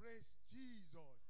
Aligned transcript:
Praise 0.00 0.24
Jesus. 0.50 1.29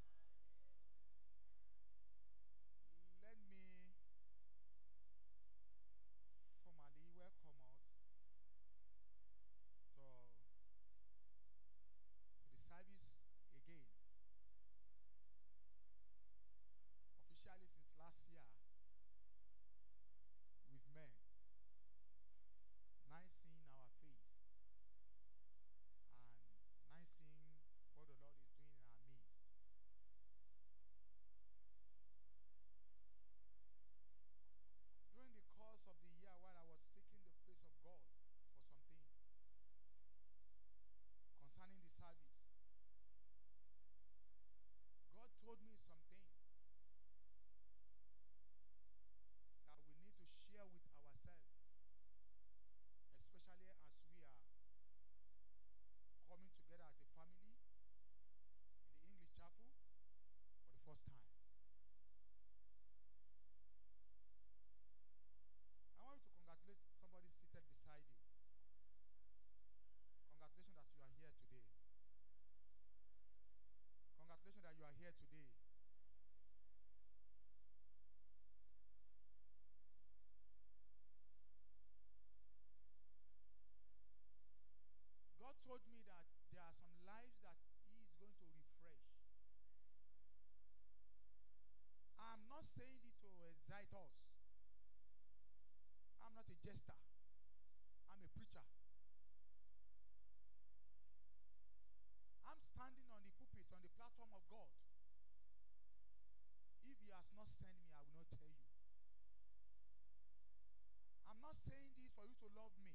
love 112.70 112.78
me. 112.78 112.94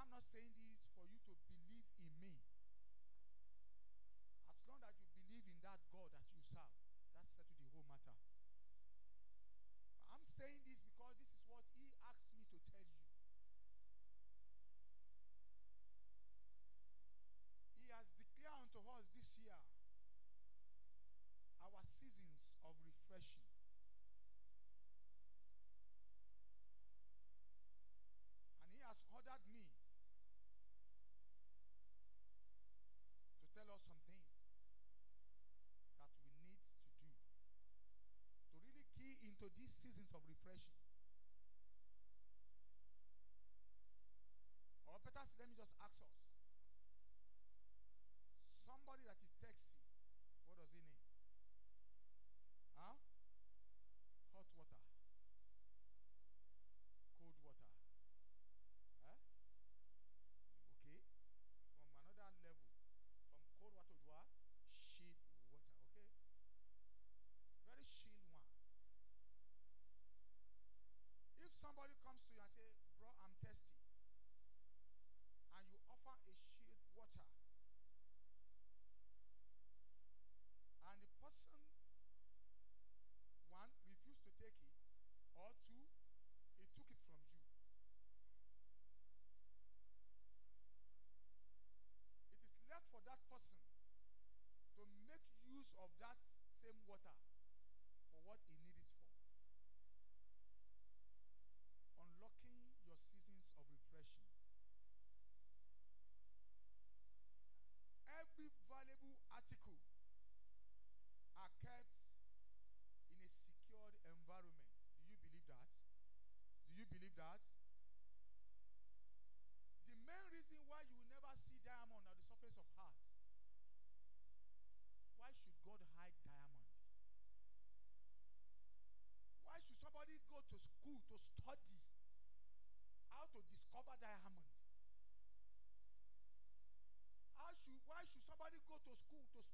I'm 0.00 0.08
not 0.08 0.24
saying 0.32 0.56
this 0.56 0.80
for 0.96 1.04
you 1.04 1.20
to 1.28 1.36
believe 1.44 1.84
in 2.00 2.08
me. 2.16 2.40
As 4.48 4.56
long 4.64 4.80
as 4.88 4.96
you 4.96 5.08
believe 5.12 5.44
in 5.44 5.60
that 5.60 5.84
God 5.92 6.08
that 6.16 6.24
you 6.32 6.40
serve, 6.48 6.72
that's 7.12 7.28
settled 7.36 7.60
the 7.60 7.68
whole 7.68 7.84
matter. 7.84 8.16
I'm 10.08 10.24
saying 10.40 10.64
this 10.64 10.80
because 10.80 11.12
this 11.20 11.28
is 11.28 11.44
what 11.44 11.60
he 11.76 11.92
asked 12.00 12.32
me 12.32 12.48
to 12.48 12.58
tell 12.72 12.80
you. 12.88 13.04
He 17.76 17.92
has 17.92 18.08
declared 18.16 18.64
unto 18.64 18.80
us 18.88 19.04
this 19.12 19.28
year 19.36 19.60
our 21.60 21.84
seasons 22.00 22.40
of 22.64 22.72
refreshing. 22.80 23.47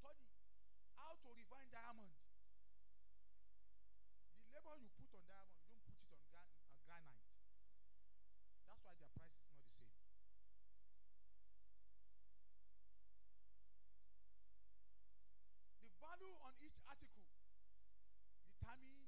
study 0.05 0.29
how 1.01 1.17
to 1.17 1.33
refine 1.33 1.73
diamond. 1.73 2.13
The 4.37 4.53
labor 4.53 4.77
you 4.77 4.93
put 5.01 5.09
on 5.17 5.25
diamond, 5.25 5.65
you 5.65 6.05
don't 6.05 6.21
put 6.29 6.45
it 6.45 6.61
on 6.61 6.77
granite. 6.85 7.25
That's 8.69 8.85
why 8.85 9.01
their 9.01 9.09
price 9.17 9.33
is 9.33 9.49
not 9.49 9.65
the 9.65 9.73
same. 9.73 9.97
The 15.81 15.89
value 16.05 16.37
on 16.37 16.53
each 16.61 16.77
article 16.85 17.25
determines 18.45 19.04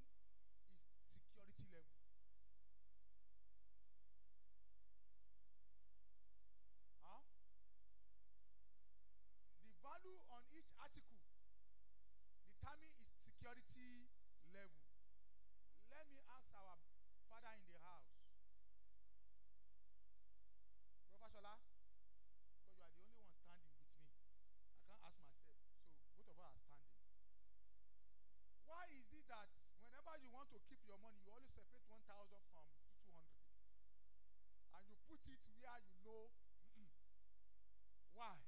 want 30.46 30.62
to 30.62 30.70
keep 30.70 30.78
your 30.86 31.02
money, 31.02 31.18
you 31.26 31.34
always 31.34 31.50
separate 31.50 31.82
1,000 31.90 32.06
from 32.54 32.62
200. 33.02 33.34
And 34.78 34.82
you 34.86 34.94
put 35.10 35.18
it 35.26 35.42
where 35.58 35.82
you 35.82 35.98
know 36.06 36.30
why. 38.14 38.38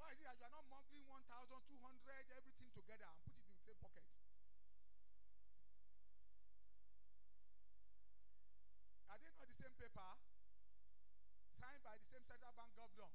Why 0.00 0.08
is 0.16 0.24
it 0.24 0.24
that 0.24 0.40
you 0.40 0.48
are 0.48 0.54
not 0.56 0.64
mumbling 0.72 1.04
1,200, 1.04 2.24
everything 2.40 2.72
together, 2.72 3.04
and 3.04 3.20
put 3.20 3.36
it 3.36 3.44
in 3.44 3.52
the 3.52 3.60
same 3.68 3.76
pocket? 3.84 4.08
Are 9.12 9.20
they 9.20 9.28
not 9.28 9.44
the 9.44 9.60
same 9.60 9.76
paper? 9.76 10.12
Signed 11.60 11.84
by 11.84 12.00
the 12.00 12.08
same 12.08 12.24
central 12.24 12.56
bank 12.56 12.72
governor? 12.72 13.12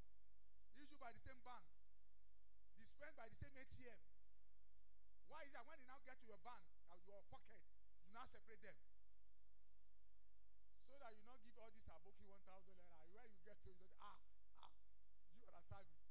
Issued 0.78 1.02
by 1.02 1.10
the 1.10 1.24
same 1.26 1.42
bank? 1.42 1.66
Dispensed 2.78 3.18
by 3.18 3.26
the 3.34 3.38
same 3.42 3.58
ATM? 3.58 4.13
Why 5.34 5.50
is 5.50 5.54
that 5.58 5.66
when 5.66 5.82
you 5.82 5.90
now 5.90 5.98
get 6.06 6.22
to 6.22 6.30
your 6.30 6.38
bank, 6.46 6.62
uh, 6.94 7.02
your 7.10 7.26
pocket, 7.34 7.58
you 8.06 8.14
now 8.14 8.22
separate 8.30 8.62
them? 8.62 8.78
So 10.86 10.94
that 11.02 11.10
you 11.18 11.26
not 11.26 11.42
give 11.42 11.58
all 11.58 11.74
this 11.74 11.90
aboki 11.90 12.22
1,000 12.22 12.46
naira. 12.78 13.02
Where 13.10 13.26
you 13.26 13.42
get 13.42 13.58
to, 13.66 13.74
you 13.74 13.82
know, 13.82 13.98
ah, 13.98 14.14
ah, 14.62 14.70
you 15.34 15.50
understand 15.50 15.90
me? 15.90 16.06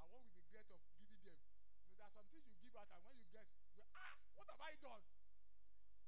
I 0.00 0.08
want 0.08 0.24
with 0.24 0.40
the 0.40 0.56
regret 0.56 0.72
of 0.72 0.80
giving 0.96 1.20
them. 1.20 1.36
You 1.36 1.84
know, 1.84 1.92
there 2.00 2.08
are 2.08 2.16
some 2.16 2.24
things 2.32 2.48
you 2.48 2.56
give 2.64 2.72
out, 2.80 2.88
and 2.88 3.04
when 3.04 3.20
you 3.20 3.28
get, 3.28 3.44
you 3.76 3.84
ah, 3.92 4.16
what 4.32 4.48
have 4.48 4.56
I 4.56 4.72
done? 4.80 5.04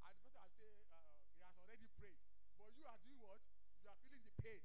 And 0.08 0.17
the 0.17 0.32
person 0.32 0.40
will 0.40 0.56
say, 0.56 0.73
uh, 0.88 1.05
he 1.37 1.44
has 1.44 1.52
already 1.61 1.93
prayed. 2.00 2.17
But 2.56 2.73
you 2.73 2.88
are 2.88 2.96
doing 3.05 3.20
what? 3.20 3.44
You 3.85 3.93
are 3.93 3.99
feeling 4.00 4.25
the 4.25 4.32
pain. 4.40 4.64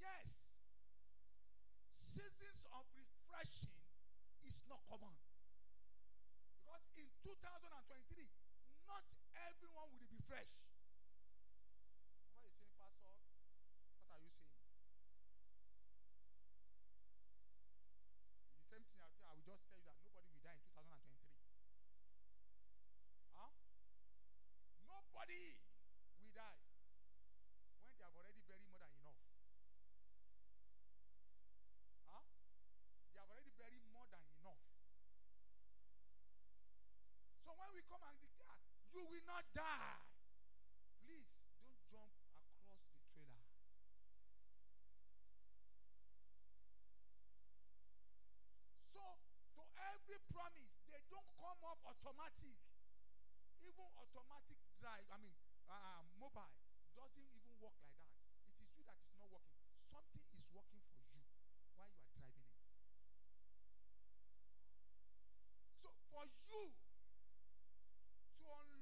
Yes, 0.00 0.32
seasons 2.10 2.66
of 2.74 2.84
refreshing 2.92 3.80
is 4.42 4.56
not 4.68 4.82
common. 4.90 5.14
Because 6.58 6.84
in 6.98 7.08
2023, 7.22 8.28
not 8.84 9.04
everyone 9.80 9.96
will 9.96 10.12
be 10.12 10.20
fresh. 10.28 10.52
What 12.36 12.44
are 12.44 12.52
saying, 12.52 12.76
Pastor? 12.76 13.16
What 14.04 14.12
are 14.12 14.20
you 14.20 14.28
saying? 14.36 14.60
The 18.60 18.68
same 18.68 18.84
thing 18.84 19.00
I 19.00 19.32
will 19.32 19.40
just 19.40 19.64
tell 19.72 19.80
you 19.80 19.88
that 19.88 19.96
nobody 20.04 20.28
will 20.28 20.44
die 20.44 20.60
in 20.60 20.68
2023. 20.68 21.32
Huh? 23.32 23.56
Nobody 24.84 25.56
will 26.12 26.28
die 26.36 26.60
when 27.88 27.96
they 27.96 28.04
have 28.04 28.12
already 28.20 28.44
buried 28.44 28.68
more 28.68 28.84
than 28.84 28.92
enough. 29.00 29.24
Huh? 32.04 32.20
They 33.16 33.20
have 33.24 33.32
already 33.32 33.56
buried 33.56 33.88
more 33.88 34.04
than 34.12 34.28
enough. 34.44 34.60
So 37.48 37.56
when 37.56 37.72
we 37.72 37.80
come 37.88 38.04
and 38.04 38.20
declare, 38.20 38.69
you 38.92 39.06
will 39.06 39.26
not 39.26 39.44
die. 39.54 40.02
Please 41.06 41.30
don't 41.62 41.78
jump 41.86 42.10
across 42.42 42.82
the 42.90 42.98
trailer. 43.14 43.46
So 48.90 49.02
to 49.54 49.62
every 49.94 50.18
promise, 50.34 50.74
they 50.90 50.98
don't 51.06 51.30
come 51.38 51.60
up 51.62 51.78
automatic. 51.86 52.58
Even 53.62 53.86
automatic 53.94 54.58
drive, 54.82 55.06
I 55.14 55.18
mean, 55.22 55.38
uh, 55.70 56.02
mobile 56.18 56.50
doesn't 56.98 57.30
even 57.30 57.54
work 57.62 57.78
like 57.86 58.02
that. 58.02 58.18
It 58.50 58.58
is 58.58 58.74
you 58.74 58.82
that 58.90 58.98
is 59.06 59.14
not 59.14 59.30
working. 59.30 59.54
Something 59.86 60.26
is 60.34 60.42
working 60.50 60.82
for 60.90 60.98
you 61.14 61.22
while 61.78 61.94
you 61.94 62.02
are 62.02 62.14
driving 62.18 62.50
it. 62.50 62.58
So 65.78 65.94
for 66.10 66.26
you 66.50 66.74
to 68.40 68.44
unlock 68.50 68.79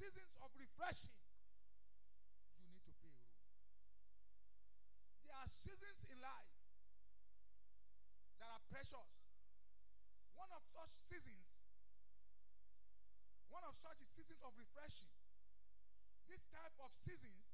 seasons 0.00 0.32
of 0.40 0.48
refreshing, 0.56 1.12
you 2.56 2.64
need 2.72 2.80
to 2.88 2.94
play 3.04 3.12
a 3.12 3.20
role. 3.20 3.52
There 5.28 5.36
are 5.36 5.50
seasons 5.60 6.00
in 6.08 6.16
life 6.24 6.56
that 8.40 8.48
are 8.48 8.64
precious. 8.72 9.12
One 10.32 10.48
of 10.56 10.64
such 10.72 10.96
seasons, 11.04 11.52
one 13.52 13.60
of 13.68 13.76
such 13.84 14.00
seasons 14.16 14.40
of 14.40 14.56
refreshing. 14.56 15.12
This 16.24 16.48
type 16.48 16.80
of 16.80 16.96
seasons 17.04 17.44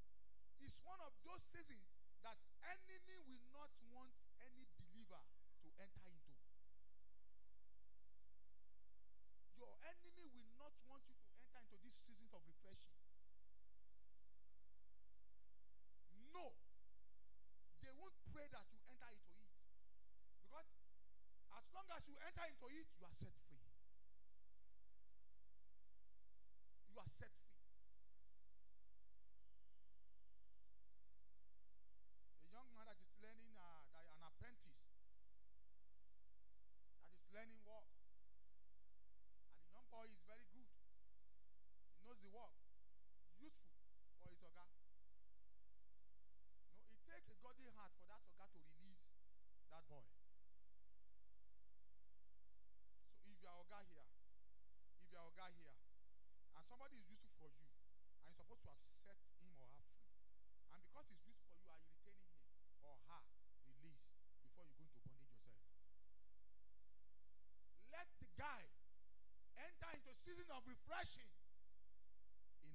is 0.62 0.70
one 0.87 1.02
of 1.02 1.19
those 1.26 1.43
seasons 1.50 1.82
that 2.22 2.38
enemy 2.62 3.19
will 3.26 3.43
not 3.50 3.75
want 3.90 4.14
any 4.38 4.70
believer 4.78 5.19
to 5.66 5.69
enter 5.82 6.06
into. 6.14 6.38
Your 9.58 9.75
enemy 9.82 10.31
will 10.31 10.54
not 10.54 10.78
want 10.87 11.02
you 11.10 11.19
to 11.19 11.25
into 11.76 11.93
this 11.93 12.00
season 12.08 12.32
of 12.32 12.40
refreshing. 12.49 12.96
No. 16.32 16.56
They 17.84 17.93
won't 17.93 18.17
pray 18.32 18.49
that 18.49 18.64
you 18.73 18.81
enter 18.88 19.12
into 19.12 19.37
it. 19.37 19.52
Because 20.40 20.73
as 21.52 21.64
long 21.76 21.84
as 21.93 22.00
you 22.08 22.17
enter 22.25 22.49
into 22.49 22.64
it, 22.73 22.88
you 22.96 23.05
are 23.05 23.12
set 23.20 23.37
free. 23.44 23.69
You 26.88 26.96
are 26.96 27.12
set 27.20 27.37
free. 27.44 27.61
A 32.40 32.49
young 32.56 32.72
man 32.72 32.88
that 32.88 32.96
is 33.05 33.12
learning, 33.20 33.52
uh, 33.52 33.84
that 33.93 34.08
an 34.17 34.25
apprentice, 34.25 34.81
that 37.05 37.12
is 37.12 37.29
learning 37.37 37.61
work, 37.69 37.93
and 38.81 39.61
the 39.61 39.69
young 39.69 39.84
boy 39.93 40.08
is 40.08 40.25
very 40.25 40.49
good. 40.49 40.56
Knows 42.17 42.33
the 42.33 42.33
work, 42.33 42.57
useful 43.37 43.77
for 44.25 44.33
his 44.33 44.41
oga. 44.41 44.65
No, 46.89 46.97
it 46.97 47.05
takes 47.05 47.29
a 47.29 47.37
godly 47.45 47.69
heart 47.77 47.93
for 48.01 48.09
that 48.09 48.25
oga 48.25 48.49
to 48.57 48.61
release 48.73 49.05
that 49.69 49.85
boy. 49.85 50.09
So 53.21 53.29
if 53.29 53.37
you 53.37 53.45
are 53.53 53.61
oga 53.61 53.85
here, 53.93 54.09
if 54.97 55.13
you 55.13 55.21
are 55.21 55.29
oga 55.29 55.45
here, 55.61 55.77
and 56.57 56.65
somebody 56.65 56.97
is 56.97 57.05
useful 57.05 57.37
for 57.37 57.53
you, 57.53 57.69
and 57.69 58.33
you're 58.33 58.41
supposed 58.41 58.65
to 58.65 58.73
have 58.73 58.81
set 59.05 59.21
him 59.37 59.53
or 59.61 59.69
her 59.77 59.85
free, 59.93 60.09
and 60.73 60.81
because 60.89 61.05
it's 61.13 61.21
useful 61.21 61.53
for 61.53 61.61
you, 61.61 61.69
are 61.69 61.85
you 61.85 62.01
retaining 62.01 62.32
him 62.32 62.81
or 62.81 62.96
her 63.13 63.29
released 63.61 64.08
before 64.41 64.65
you 64.65 64.73
go 64.73 64.89
into 64.89 65.05
bondage 65.05 65.37
yourself? 65.37 65.69
Let 67.93 68.08
the 68.25 68.32
guy 68.41 68.73
enter 69.61 69.91
into 69.93 70.17
season 70.25 70.49
of 70.49 70.65
refreshing. 70.65 71.29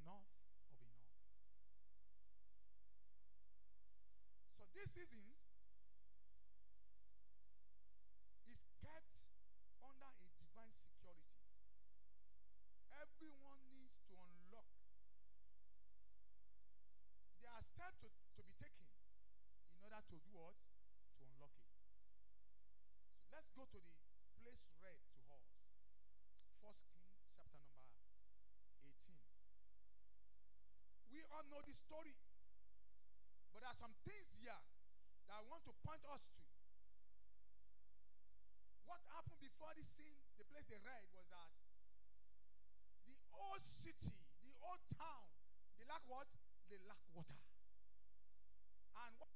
Enough 0.02 0.26
of 0.72 0.82
enough. 0.82 1.14
So 4.58 4.66
these 4.74 4.81
seasons 4.92 5.40
is 8.44 8.60
kept 8.84 9.16
under 9.80 10.12
a 10.20 10.28
divine 10.36 10.76
security. 10.84 11.32
Everyone 12.92 13.64
needs 13.72 13.96
to 14.12 14.20
unlock. 14.20 14.68
There 17.40 17.56
are 17.56 17.64
steps 17.64 18.04
to, 18.04 18.12
to 18.12 18.42
be 18.44 18.52
taken 18.60 18.84
in 19.72 19.80
order 19.80 20.04
to 20.04 20.16
do 20.20 20.32
what? 20.36 20.60
To 20.60 21.24
unlock 21.24 21.56
it. 21.56 21.72
So 23.24 23.32
let's 23.32 23.48
go 23.56 23.64
to 23.72 23.80
the 23.80 24.44
place 24.44 24.60
read 24.84 25.00
to 25.16 25.20
us. 25.32 25.48
First 26.60 26.84
Kings 26.92 27.32
chapter 27.32 27.64
number 27.64 27.96
18. 28.84 28.92
We 31.16 31.24
all 31.32 31.48
know 31.48 31.64
the 31.64 31.80
story. 31.80 32.12
But 33.52 33.60
there 33.64 33.72
are 33.72 33.82
some 33.84 33.96
things 34.08 34.32
here 34.40 34.71
that 35.32 35.40
I 35.40 35.48
want 35.48 35.64
to 35.64 35.72
point 35.88 36.04
us 36.12 36.20
to. 36.36 36.44
What 38.84 39.00
happened 39.16 39.40
before 39.40 39.72
this 39.80 39.88
scene, 39.96 40.20
the 40.36 40.44
place 40.52 40.68
they 40.68 40.82
read 40.84 41.08
was 41.16 41.24
that 41.32 41.48
the 43.08 43.16
old 43.32 43.64
city, 43.64 44.12
the 44.44 44.52
old 44.60 44.84
town, 45.00 45.32
they 45.80 45.88
lack 45.88 46.04
what? 46.12 46.28
They 46.68 46.84
lack 46.84 47.00
water. 47.16 47.40
And 49.00 49.12
what, 49.24 49.32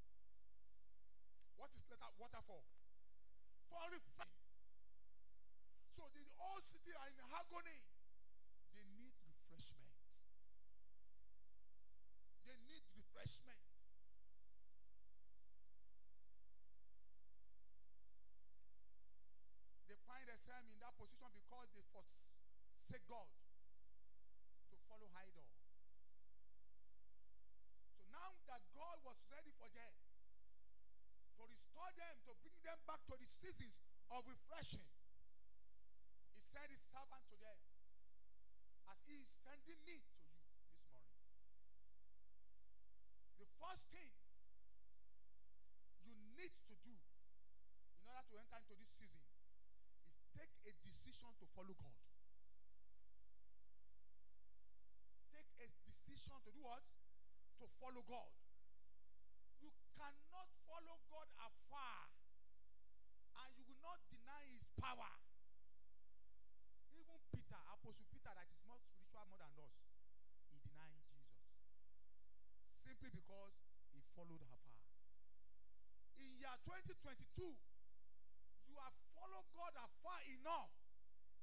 what 1.56 1.72
is 1.80 1.88
water 2.20 2.44
for? 2.44 2.60
For 3.72 3.84
refreshing. 3.88 4.52
So 5.96 6.12
the 6.12 6.28
old 6.44 6.64
city 6.68 6.92
are 6.92 7.08
in 7.08 7.24
agony. 7.24 7.80
They 8.76 8.84
need 9.00 9.15
idol. 25.26 25.50
So 27.98 28.04
now 28.14 28.30
that 28.46 28.62
God 28.78 28.98
was 29.02 29.18
ready 29.34 29.50
for 29.58 29.70
them 29.74 29.94
to 31.38 31.42
restore 31.50 31.92
them, 31.98 32.16
to 32.30 32.32
bring 32.42 32.58
them 32.62 32.80
back 32.86 33.02
to 33.10 33.16
the 33.18 33.30
seasons 33.42 33.74
of 34.14 34.22
refreshing, 34.30 34.86
He 36.34 36.42
sent 36.54 36.70
His 36.70 36.84
servant 36.94 37.24
to 37.34 37.36
them 37.42 37.60
as 38.92 39.00
He 39.10 39.26
is 39.26 39.30
sending 39.42 39.80
me 39.86 39.98
to 39.98 40.18
you 40.22 40.38
this 40.62 40.78
morning. 40.86 41.18
The 43.42 43.50
first 43.58 43.86
thing 43.90 44.14
you 46.06 46.14
need 46.38 46.54
to 46.70 46.74
do 46.86 46.96
in 46.96 48.04
order 48.06 48.26
to 48.30 48.36
enter 48.38 48.58
into 48.62 48.78
this 48.78 48.92
season 48.94 49.26
is 50.06 50.16
take 50.38 50.54
a 50.70 50.74
decision 50.86 51.34
to 51.42 51.46
follow 51.58 51.74
God. 51.76 52.15
Decision 56.06 56.38
to 56.46 56.52
do 56.54 56.62
what? 56.62 56.86
To 57.62 57.66
follow 57.82 58.06
God. 58.06 58.30
You 59.58 59.74
cannot 59.98 60.50
follow 60.70 61.02
God 61.10 61.28
afar 61.42 62.14
and 63.42 63.50
you 63.58 63.66
will 63.68 63.82
not 63.82 64.00
deny 64.14 64.44
his 64.54 64.64
power. 64.80 65.12
Even 66.96 67.20
Peter, 67.34 67.60
Apostle 67.68 68.08
Peter, 68.14 68.32
that 68.32 68.48
is 68.48 68.62
more 68.64 68.80
spiritual 68.80 69.26
more 69.28 69.42
than 69.42 69.52
us, 69.60 69.76
he 70.48 70.58
denied 70.64 71.02
Jesus. 71.10 71.50
Simply 72.86 73.10
because 73.12 73.54
he 73.92 74.00
followed 74.16 74.46
afar. 74.46 74.86
In 76.22 76.32
year 76.40 76.56
2022, 76.64 77.58
you 78.70 78.76
have 78.80 78.96
followed 79.18 79.48
God 79.52 79.74
afar 79.76 80.22
enough. 80.32 80.72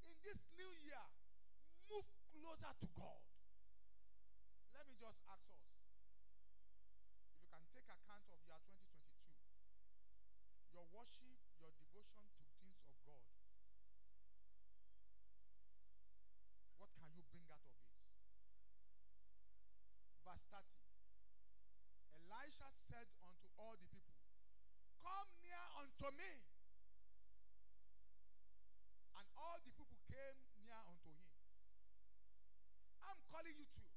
In 0.03 0.15
this 0.25 0.41
new 0.57 0.73
year, 0.83 1.07
move 1.87 2.09
closer 2.33 2.73
to 2.73 2.89
God. 2.97 3.32
Just 5.03 5.19
ask 5.27 5.51
us 5.51 5.67
if 5.67 7.35
you 7.35 7.43
can 7.51 7.67
take 7.75 7.91
account 7.91 8.23
of 8.31 8.39
year 8.47 8.63
2022, 8.71 9.35
your 10.71 10.87
worship, 10.95 11.43
your 11.59 11.75
devotion 11.75 12.23
to 12.39 12.47
things 12.55 12.79
of 12.87 12.95
God, 13.03 13.27
what 16.79 16.95
can 16.95 17.11
you 17.19 17.27
bring 17.35 17.51
out 17.51 17.67
of 17.67 17.75
it? 17.83 17.91
Verse 20.23 20.47
30. 20.55 20.71
Elisha 22.23 22.71
said 22.87 23.11
unto 23.27 23.51
all 23.59 23.75
the 23.75 23.91
people, 23.91 24.23
Come 25.03 25.35
near 25.43 25.67
unto 25.83 26.15
me. 26.15 26.47
And 29.19 29.27
all 29.35 29.59
the 29.67 29.75
people 29.75 29.99
came 30.07 30.39
near 30.63 30.79
unto 30.87 31.11
him. 31.11 31.35
I'm 33.03 33.19
calling 33.27 33.59
you 33.59 33.67
to. 33.67 33.92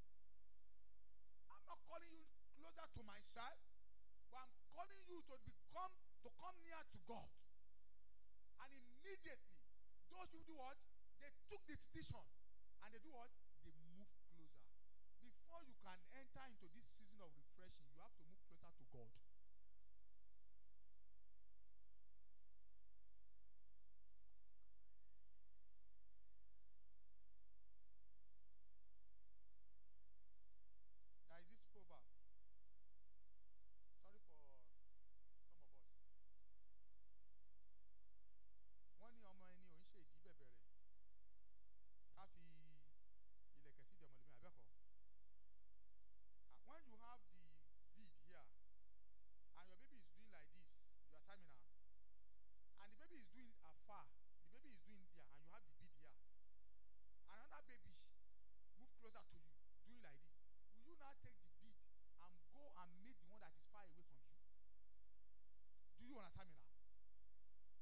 I'm 1.66 1.74
not 1.74 1.82
calling 1.90 2.12
you 2.14 2.22
closer 2.62 2.86
to 2.94 3.02
myself, 3.10 3.58
but 4.30 4.38
I'm 4.46 4.54
calling 4.70 5.02
you 5.10 5.18
to 5.18 5.36
become 5.50 5.94
to 6.22 6.30
come 6.38 6.58
near 6.62 6.78
to 6.78 6.98
God. 7.10 7.26
And 8.62 8.70
immediately, 8.70 9.58
those 10.14 10.30
people 10.30 10.46
do 10.46 10.56
what? 10.62 10.78
They 11.18 11.34
took 11.50 11.66
the 11.66 11.74
decision 11.74 12.22
and 12.86 12.90
they 12.94 13.02
do 13.02 13.10
what? 13.18 13.34
They 13.66 13.74
move 13.98 14.14
closer. 14.30 14.62
Before 15.26 15.66
you 15.66 15.74
can 15.82 15.98
enter 16.14 16.44
into 16.54 16.70
this 16.70 16.86
season 17.02 17.18
of 17.26 17.34
refreshing, 17.34 17.90
you 17.90 17.98
have 18.06 18.14
to 18.14 18.24
move 18.30 18.38
closer 18.46 18.70
to 18.78 18.86
God. 18.94 19.10
There 31.28 31.40
is 31.42 31.48
this 31.50 31.62
proverb. 31.74 32.06
Sorry 34.04 34.20
for 34.22 34.38
some 34.38 34.54
of 34.54 34.62
us. 34.62 34.86
Wọ́n 39.00 39.12
ní 39.16 39.22
ọmọ 39.32 39.44
ẹni 39.50 39.64
ò 39.66 39.74
ń 39.74 39.82
ṣe 39.90 40.00
ìdí 40.04 40.18
bẹ̀bẹ̀ 40.26 40.50
rẹ̀ 40.54 40.70
ká 42.16 42.24
fi 42.34 42.44
ilẹ̀kẹ̀ 43.58 43.74
sí 43.78 43.84
ìdí 43.90 44.04
ọmọlúmi 44.08 44.34
àbẹ́kọ̀. 44.38 44.70
Ah, 46.70 46.70
When 46.70 46.82
you 46.90 46.96
have 47.06 47.22
the 47.78 47.86
bead 47.96 48.14
here 48.26 48.48
and 49.58 49.66
your 49.70 49.80
baby 49.84 49.98
is 50.02 50.08
doing 50.16 50.32
like 50.38 50.50
this, 50.58 50.74
you 51.08 51.14
are 51.18 51.24
seminar, 51.30 51.62
and 52.82 52.88
the 52.92 52.98
baby 53.02 53.16
is 53.22 53.28
doing 53.34 53.50
it 53.54 53.62
afar, 53.72 54.04
the 54.42 54.48
baby 54.54 54.70
is 54.76 54.82
doing 54.88 55.06
there 55.14 55.28
and 55.30 55.40
you 55.44 55.50
have 55.54 55.64
the 55.68 55.74
bead 55.80 55.94
here. 56.02 56.16
Another 57.34 57.62
baby 57.70 57.94
move 58.78 58.92
closer 59.00 59.24
to 59.30 59.36
you, 59.44 59.52
doing 59.86 60.02
like 60.08 60.20
this. 60.26 60.34
Will 60.76 60.86
you 60.90 60.96
now 61.04 61.14
take 61.24 61.38
the 61.46 61.52
bead 61.62 61.78
and 62.24 62.34
go 62.54 62.62
and 62.82 62.90
meet 63.06 63.18
the 63.22 63.28
one 63.34 63.42
that 63.46 63.54
is 63.58 63.64
far 63.72 63.84
away 63.90 64.04
from 64.10 64.22
you? 64.26 64.36
Do 65.98 66.04
you 66.10 66.18
understand 66.20 66.50
me 66.52 66.56
now? 66.60 66.74
You 66.76 66.90
don't 66.92 67.32
understand. 67.32 67.74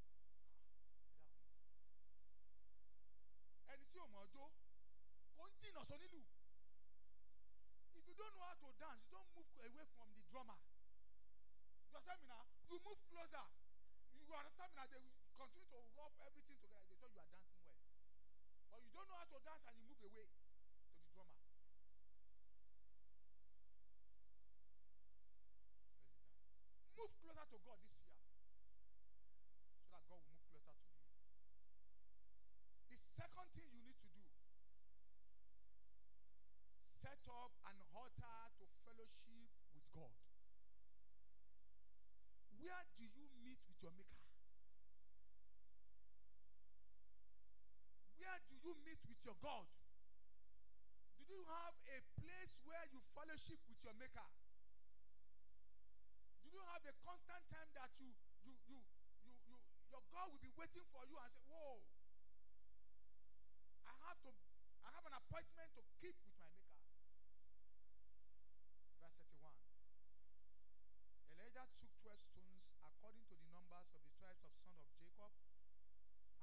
Ẹni 3.71 3.85
tí 3.91 3.97
ò 4.03 4.05
mọ̀ 4.13 4.21
ọ́ 4.23 4.29
jó 4.33 4.45
kò 5.37 5.43
ń 5.47 5.51
jìnnà 5.61 5.81
sọ 5.89 5.95
nílùú. 6.01 6.23
If 7.97 8.03
you 8.07 8.13
don't 8.19 8.33
know 8.35 8.45
how 8.47 8.55
to 8.63 8.69
dance, 8.81 9.01
you 9.05 9.11
don't 9.15 9.29
move 9.35 9.49
away 9.65 9.85
from 9.95 10.07
the 10.15 10.21
drummer. 10.31 10.59
You 11.87 11.95
understand 11.95 12.19
me 12.21 12.27
now? 12.33 12.43
You 12.69 12.77
move 12.85 12.99
closer. 13.09 13.45
Understand? 14.65 14.97
They 14.97 15.29
continue 15.37 15.69
to 15.69 15.79
rub 15.93 16.09
everything 16.25 16.57
together. 16.57 16.81
They 16.89 16.97
thought 16.97 17.13
you 17.13 17.21
are 17.21 17.29
dancing 17.29 17.53
well. 17.61 17.85
But 18.73 18.81
you 18.81 18.89
don't 18.89 19.05
know 19.05 19.21
how 19.21 19.29
to 19.29 19.37
dance 19.45 19.61
and 19.69 19.77
you 19.77 19.85
move 19.85 20.01
away 20.09 20.25
to 20.25 20.41
the 20.41 21.05
drummer. 21.13 21.37
Move 26.97 27.13
closer 27.21 27.45
to 27.45 27.57
God 27.61 27.77
this 27.85 27.93
year. 27.93 28.09
So 29.77 29.85
that 29.93 30.01
God 30.09 30.25
will 30.25 30.33
move 30.33 30.49
closer 30.49 30.73
to 30.73 30.89
you. 30.89 31.13
The 32.89 32.97
second 33.21 33.47
thing 33.53 33.69
you 33.69 33.85
need 33.85 34.01
to 34.01 34.09
do 34.09 34.25
set 37.05 37.21
up 37.29 37.53
an 37.69 37.77
altar 37.93 38.49
to 38.57 38.65
fellowship 38.81 39.45
with 39.77 39.85
God. 39.93 40.17
Where 42.57 42.81
do 42.97 43.05
you 43.05 43.29
meet 43.45 43.61
with 43.69 43.77
your 43.77 43.93
maker? 43.93 44.25
Where 48.17 48.41
do 48.49 48.57
you 48.57 48.73
meet 48.81 48.97
with 49.05 49.14
your 49.25 49.35
God? 49.41 49.65
Do 51.17 51.25
you 51.25 51.41
have 51.49 51.73
a 51.89 51.97
place 52.21 52.53
where 52.61 52.85
you 52.93 53.01
fellowship 53.17 53.57
with 53.65 53.81
your 53.81 53.97
maker? 53.97 54.29
Do 56.45 56.53
you 56.53 56.61
have 56.61 56.85
a 56.85 56.93
constant 57.01 57.41
time 57.49 57.69
that 57.73 57.89
you 57.97 58.13
you 58.45 58.53
you 58.69 58.77
you, 59.25 59.33
you 59.49 59.57
your 59.89 60.05
God 60.13 60.29
will 60.29 60.43
be 60.45 60.53
waiting 60.53 60.85
for 60.93 61.01
you 61.09 61.17
and 61.17 61.33
say, 61.33 61.41
Whoa, 61.49 61.81
I 63.89 63.97
have 64.05 64.21
to 64.29 64.31
I 64.85 64.93
have 64.93 65.05
an 65.09 65.17
appointment 65.17 65.73
to 65.73 65.81
keep 65.97 66.13
with 66.21 66.37
my 66.37 66.45
maker. 66.53 66.85
Verse 69.01 69.17
31. 69.25 69.57
Elijah 71.33 71.65
took 71.81 71.89
12 72.05 72.13
stones 72.29 72.61
according 72.77 73.25
to 73.25 73.33
the 73.41 73.49
numbers 73.49 73.89
of 73.89 74.05
the 74.05 74.13
tribes 74.21 74.45
of 74.45 74.53
son 74.61 74.77
of 74.77 74.85
Jacob, 75.01 75.33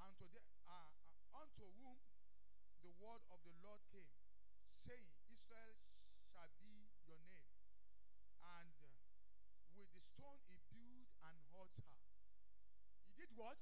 and 0.03 0.13
to 0.19 0.27
the, 0.35 0.43
uh, 0.67 0.91
uh, 0.91 1.47
unto 1.47 1.71
whom 1.79 1.95
the 2.83 2.93
word 2.99 3.23
of 3.31 3.39
the 3.47 3.55
Lord 3.63 3.81
came, 3.95 4.11
saying, 4.83 5.07
Israel 5.31 5.79
shall 6.31 6.51
be 6.59 6.91
your 7.07 7.19
name. 7.31 7.47
And 8.43 8.75
uh, 8.83 8.99
with 9.79 9.91
the 9.95 10.03
stone 10.03 10.43
he 10.51 10.59
built 10.75 11.15
an 11.23 11.39
altar. 11.55 11.95
He 13.07 13.15
did 13.15 13.31
what? 13.39 13.59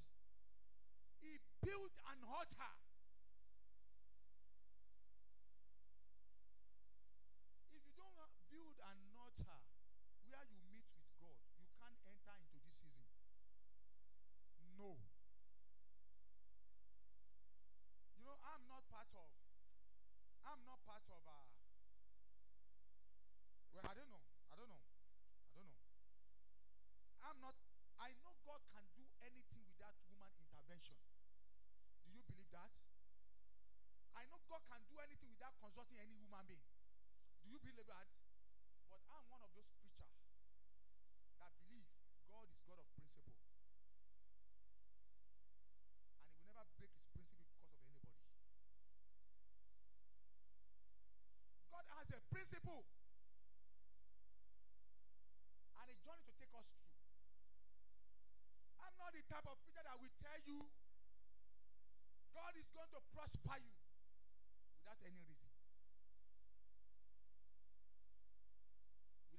He 1.21 1.37
built 1.61 1.93
and 2.09 2.25
an 2.25 2.29
altar. 2.29 2.73
If 7.71 7.85
you 7.85 7.93
don't 7.95 8.17
ha- 8.17 8.33
build 8.49 8.77
an 8.81 9.01
altar 9.15 9.61
where 10.27 10.45
you 10.49 10.61
meet 10.73 10.89
with 10.97 11.07
God, 11.21 11.39
you 11.61 11.69
can't 11.77 11.97
enter 12.09 12.35
into 12.41 12.59
this 12.65 12.77
season. 12.83 13.13
No. 14.75 14.97
You 18.17 18.25
know, 18.25 18.37
I'm 18.43 18.65
not 18.67 18.85
part 18.89 19.13
of. 19.13 19.29
I'm 20.45 20.61
not 20.65 20.81
part 20.89 21.05
of. 21.09 21.21
Uh, 21.25 21.47
well, 23.77 23.85
I 23.87 23.93
don't 23.95 24.11
know. 24.11 24.25
I 24.51 24.55
don't 24.57 24.73
know. 24.73 24.83
I 25.47 25.53
don't 25.55 25.69
know. 25.69 25.85
I'm 27.23 27.39
not. 27.45 27.55
I 28.01 28.17
know 28.25 28.35
God 28.49 28.65
can 28.73 28.89
do 28.97 29.05
anything 29.21 29.63
without 29.69 29.95
woman 30.09 30.33
intervention. 30.71 31.03
Do 32.07 32.15
you 32.15 32.23
believe 32.31 32.47
that? 32.55 32.71
I 34.15 34.23
know 34.31 34.39
God 34.47 34.63
can 34.71 34.79
do 34.87 35.03
anything 35.03 35.35
without 35.35 35.59
consulting 35.59 35.99
any 35.99 36.15
human 36.15 36.47
being. 36.47 36.63
Do 37.43 37.51
you 37.51 37.59
believe 37.59 37.91
that? 37.91 38.07
But 38.87 39.03
I'm 39.11 39.27
one 39.35 39.43
of 39.43 39.51
those 39.51 39.67
preachers 39.83 40.15
that 41.43 41.51
believe 41.59 41.91
God 42.31 42.47
is 42.55 42.63
God 42.71 42.79
of 42.79 42.87
principle. 42.95 43.35
And 46.07 46.23
he 46.23 46.39
will 46.39 46.39
never 46.47 46.63
break 46.79 46.95
his 46.95 47.11
principle 47.11 47.51
because 47.51 47.75
of 47.75 48.15
anybody. 48.15 48.15
God 51.67 51.87
has 51.99 52.07
a 52.15 52.23
principle 52.31 52.87
and 55.83 55.87
a 55.91 55.97
journey 55.99 56.23
to 56.31 56.35
take 56.39 56.55
us 56.55 56.67
through. 56.79 56.90
Not 59.01 59.17
the 59.17 59.25
type 59.25 59.49
of 59.49 59.57
preacher 59.65 59.81
that 59.81 59.97
will 59.97 60.13
tell 60.21 60.41
you 60.45 60.69
God 62.37 62.53
is 62.61 62.69
going 62.71 62.93
to 62.93 63.01
prosper 63.17 63.57
you 63.65 63.75
without 64.77 65.01
any 65.03 65.25
reason. 65.25 65.51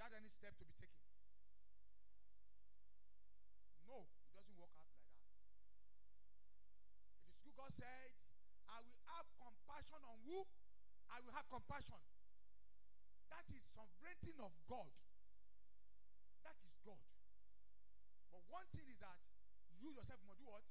without 0.02 0.18
any 0.18 0.34
step 0.34 0.58
to 0.58 0.66
be 0.66 0.74
taken. 0.82 0.98
No, 3.86 4.10
it 4.26 4.34
doesn't 4.34 4.58
work 4.58 4.74
out 4.82 4.90
like 4.90 5.06
that. 5.14 5.22
It 7.22 7.38
is 7.38 7.40
good 7.46 7.54
God 7.54 7.70
said, 7.78 8.10
I 8.66 8.82
will 8.82 8.98
have 9.14 9.30
compassion 9.38 10.02
on 10.02 10.18
who? 10.26 10.42
I 11.06 11.22
will 11.22 11.38
have 11.38 11.46
compassion. 11.54 12.02
That 13.30 13.46
is 13.54 13.62
sovereignty 13.78 14.34
of 14.42 14.50
God. 14.66 14.90
That 16.50 16.58
is 16.66 16.74
God. 16.82 17.06
But 18.34 18.42
one 18.50 18.66
thing 18.74 18.90
is 18.90 18.98
that 19.06 19.22
you 19.78 19.94
yourself 19.94 20.18
must 20.26 20.42
do 20.42 20.50
what? 20.50 20.66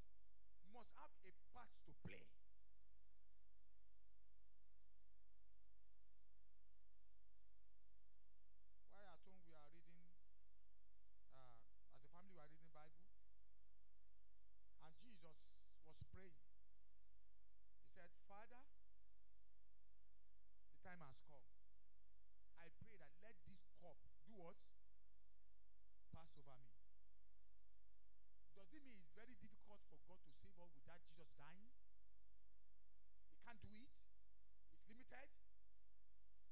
Must 0.81 0.97
have 0.97 1.13
a 1.13 1.33
part 1.53 1.69
to 1.85 1.93
play. 2.09 2.25
While 8.89 9.05
at 9.13 9.21
home 9.29 9.45
we 9.45 9.53
are 9.61 9.69
reading, 9.77 10.09
uh, 11.37 11.61
as 11.93 12.01
a 12.01 12.09
family 12.17 12.33
we 12.33 12.41
are 12.41 12.49
reading 12.49 12.65
the 12.65 12.73
Bible, 12.73 13.05
and 14.81 14.97
Jesus 15.05 15.37
was 15.85 16.01
praying. 16.17 16.49
He 17.85 17.93
said, 17.93 18.09
Father, 18.25 18.65
the 20.65 20.81
time 20.81 21.05
has 21.05 21.21
come. 21.29 21.45
I 22.57 22.73
pray 22.81 22.97
that 22.97 23.13
let 23.21 23.37
this 23.45 23.69
cup 23.85 24.01
do 24.25 24.33
what? 24.33 24.57
Pass 26.17 26.33
over 26.41 26.57
me. 26.57 26.73
Does 28.57 28.73
it 28.77 28.85
mean 28.85 28.97
it's 29.01 29.13
very 29.17 29.33
difficult 29.41 29.81
for 29.89 29.97
God 30.05 30.21
to 30.21 30.33
save 30.37 30.53
us 30.61 30.69
without 30.77 31.01
Jesus 31.01 31.33
dying? 31.41 31.65
He 33.33 33.41
can't 33.41 33.57
do 33.65 33.73
it. 33.73 33.89
It's 34.69 34.85
limited. 34.85 35.33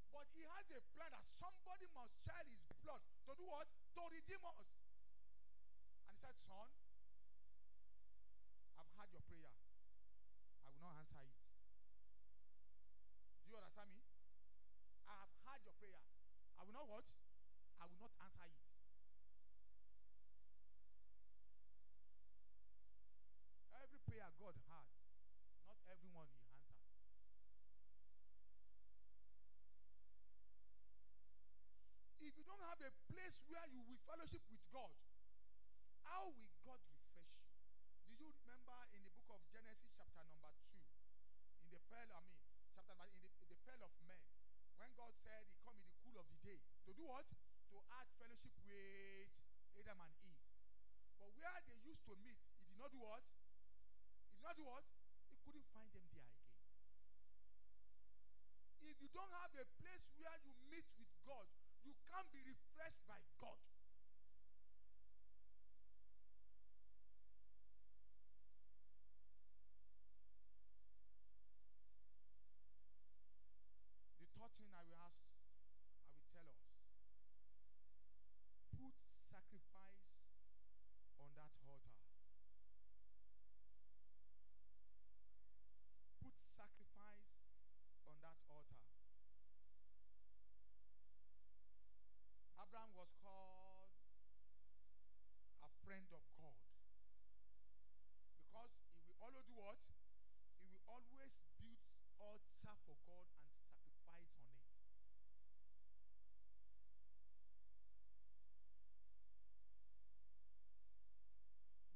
But 0.09 0.27
he 0.33 0.43
has 0.49 0.67
a 0.73 0.81
plan 0.97 1.13
that 1.13 1.27
somebody 1.37 1.85
must 1.93 2.17
shed 2.25 2.49
his 2.49 2.65
blood 2.81 3.05
to 3.29 3.33
do 3.37 3.45
what? 3.45 3.69
To 3.69 4.03
redeem 4.09 4.41
us. 4.41 4.73
And 6.09 6.17
he 6.17 6.21
said, 6.25 6.33
Son, 6.49 6.71
I've 8.81 8.89
heard 8.97 9.13
your 9.13 9.23
prayer. 9.29 9.53
I 10.89 10.91
will 10.91 11.05
not 11.05 11.05
answer 11.05 11.21
it. 11.21 11.37
Do 13.45 13.53
you 13.53 13.61
understand 13.61 13.93
me? 13.93 14.01
I 15.05 15.21
have 15.21 15.29
heard 15.45 15.61
your 15.69 15.77
prayer. 15.77 16.01
I 16.57 16.65
will 16.65 16.73
not 16.73 16.89
what? 16.89 17.05
I 17.77 17.85
will 17.85 18.01
not 18.01 18.17
answer 18.25 18.49
it. 18.49 18.57
Every 23.69 24.01
prayer 24.09 24.33
God 24.41 24.57
had, 24.65 24.89
not 25.69 25.77
everyone 25.93 26.33
he 26.33 26.41
answered. 26.49 26.89
If 32.17 32.33
you 32.33 32.45
don't 32.49 32.65
have 32.65 32.81
a 32.81 32.93
place 33.13 33.37
where 33.53 33.69
you 33.69 33.85
will 33.85 34.01
fellowship 34.09 34.41
with 34.49 34.65
God, 34.73 34.97
how 36.09 36.33
will 36.33 36.57
God 36.65 36.81
refresh 36.89 37.29
you? 37.37 37.53
Do 38.09 38.17
you 38.17 38.33
remember 38.41 38.77
in 38.97 39.05
the 39.05 39.13
book 39.13 39.29
of 39.37 39.45
Genesis, 39.53 39.93
chapter 39.93 40.25
number 40.25 40.49
2, 40.73 40.81
pearl, 41.89 42.09
I 42.13 42.21
mean, 42.23 42.37
chapter 42.77 42.95
number, 42.95 43.09
in 43.11 43.21
the, 43.25 43.31
in 43.43 43.49
the 43.49 43.59
pearl 43.65 43.83
of 43.83 43.93
men, 44.05 44.21
when 44.77 44.93
God 44.95 45.13
said 45.25 45.43
he 45.49 45.57
come 45.65 45.75
in 45.75 45.85
the 45.89 45.97
cool 46.05 46.17
of 46.21 46.29
the 46.31 46.39
day, 46.45 46.61
to 46.87 46.93
do 46.93 47.05
what? 47.09 47.25
To 47.73 47.77
add 47.99 48.09
fellowship 48.21 48.53
with 48.65 49.29
Adam 49.81 49.99
and 50.05 50.15
Eve. 50.23 50.45
But 51.19 51.33
where 51.35 51.59
they 51.67 51.81
used 51.83 52.05
to 52.07 52.15
meet, 52.23 52.39
he 52.61 52.65
did 52.69 52.79
not 52.79 52.93
do 52.93 53.01
what? 53.03 53.25
He 54.29 54.37
did 54.37 54.45
not 54.45 54.57
do 54.57 54.65
what? 54.69 54.85
He 55.33 55.37
couldn't 55.43 55.67
find 55.73 55.91
them 55.93 56.07
there 56.13 56.29
again. 56.29 56.57
If 58.79 58.97
you 59.03 59.09
don't 59.13 59.33
have 59.33 59.53
a 59.57 59.67
place 59.83 60.05
where 60.17 60.37
you 60.45 60.53
meet 60.71 60.87
with 60.97 61.13
God, 61.27 61.45
you 61.85 61.93
can't 62.09 62.29
be 62.33 62.41
refreshed 62.45 63.05
by 63.09 63.21
God. 63.37 63.59
The 74.19 74.29
third 74.35 74.53
thing 74.57 74.71
I 74.73 74.83
will 74.89 75.01
ask, 75.05 75.21
I 76.09 76.13
will 76.17 76.25
tell 76.33 76.47
us 76.49 76.65
put 78.73 78.95
sacrifice 79.29 80.03
on 81.21 81.29
that 81.37 81.53
altar. 81.63 82.09
Put 86.23 86.35
sacrifice 86.57 87.29
on 88.07 88.17
that 88.23 88.39
altar. 88.49 88.87
Abraham 92.59 92.93
was 92.95 93.09
called 93.23 93.95
a 95.65 95.71
friend 95.87 96.07
of 96.13 96.21
God 96.37 96.59
because 98.45 98.73
he 98.93 99.09
will 99.09 99.19
always 99.25 99.47
do 99.49 99.57
what? 99.57 99.79
He 100.61 100.69
will 100.69 100.85
always 100.85 101.33
build 101.57 101.81
altar 102.21 102.75
for 102.85 102.99
God 103.09 103.25
and 103.49 103.89
sacrifice 104.05 104.29
on 104.37 104.53
it. 104.53 104.69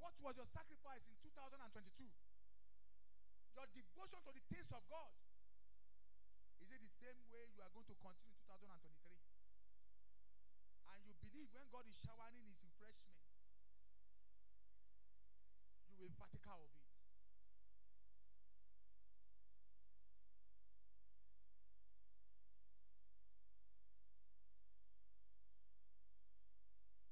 What 0.01 0.12
was 0.23 0.39
your 0.39 0.47
sacrifice 0.55 1.03
in 1.11 1.19
2022? 1.19 2.07
Your 3.59 3.67
devotion 3.75 4.23
to 4.23 4.31
the 4.31 4.45
things 4.47 4.71
of 4.71 4.87
God. 4.87 5.11
Is 6.63 6.71
it 6.71 6.79
the 6.79 6.95
same 7.03 7.19
way 7.35 7.51
you 7.51 7.59
are 7.59 7.75
going 7.75 7.91
to 7.91 7.97
continue 7.99 8.39
in 8.39 8.47
2023? 8.47 9.19
And 10.95 10.99
you 11.03 11.15
believe 11.27 11.51
when 11.51 11.67
God 11.75 11.91
is 11.91 11.99
showering 12.07 12.39
his 12.47 12.63
refreshment, 12.63 13.19
you 15.91 15.99
will 15.99 16.15
partake 16.15 16.47
of 16.47 16.63
it. 16.71 16.79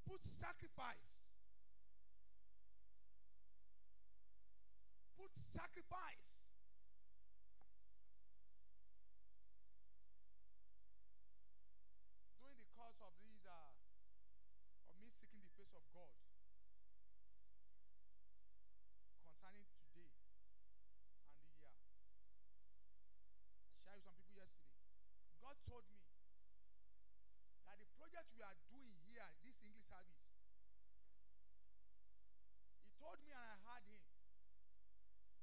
Put 0.06 0.22
sacrifice. 0.22 1.10
Put 5.20 5.30
sacrifice. 5.80 6.20
During 12.36 12.60
the 12.60 12.68
course 12.76 13.00
of 13.00 13.16
these, 13.24 13.40
uh, 13.48 14.92
of 14.92 14.96
me 15.00 15.08
seeking 15.16 15.40
the 15.40 15.48
face 15.56 15.72
of 15.72 15.84
God 15.96 16.12
concerning 19.24 19.64
today 19.72 20.04
and 20.04 20.20
the 20.20 21.48
year, 21.56 21.72
I 23.64 23.72
shared 23.80 23.96
with 23.96 24.04
some 24.04 24.20
people 24.20 24.36
yesterday. 24.36 24.84
God 25.40 25.56
told 25.64 25.88
me 25.88 26.04
that 27.64 27.80
the 27.80 27.88
project 27.96 28.28
we 28.36 28.44
are 28.44 28.58
doing 28.68 29.00
here, 29.08 29.32
this 29.40 29.56
English 29.64 29.88
service, 29.88 30.28
he 32.84 32.92
told 33.00 33.16
me 33.24 33.32
and 33.32 33.40
I 33.40 33.56
heard 33.64 33.88
him. 33.88 34.04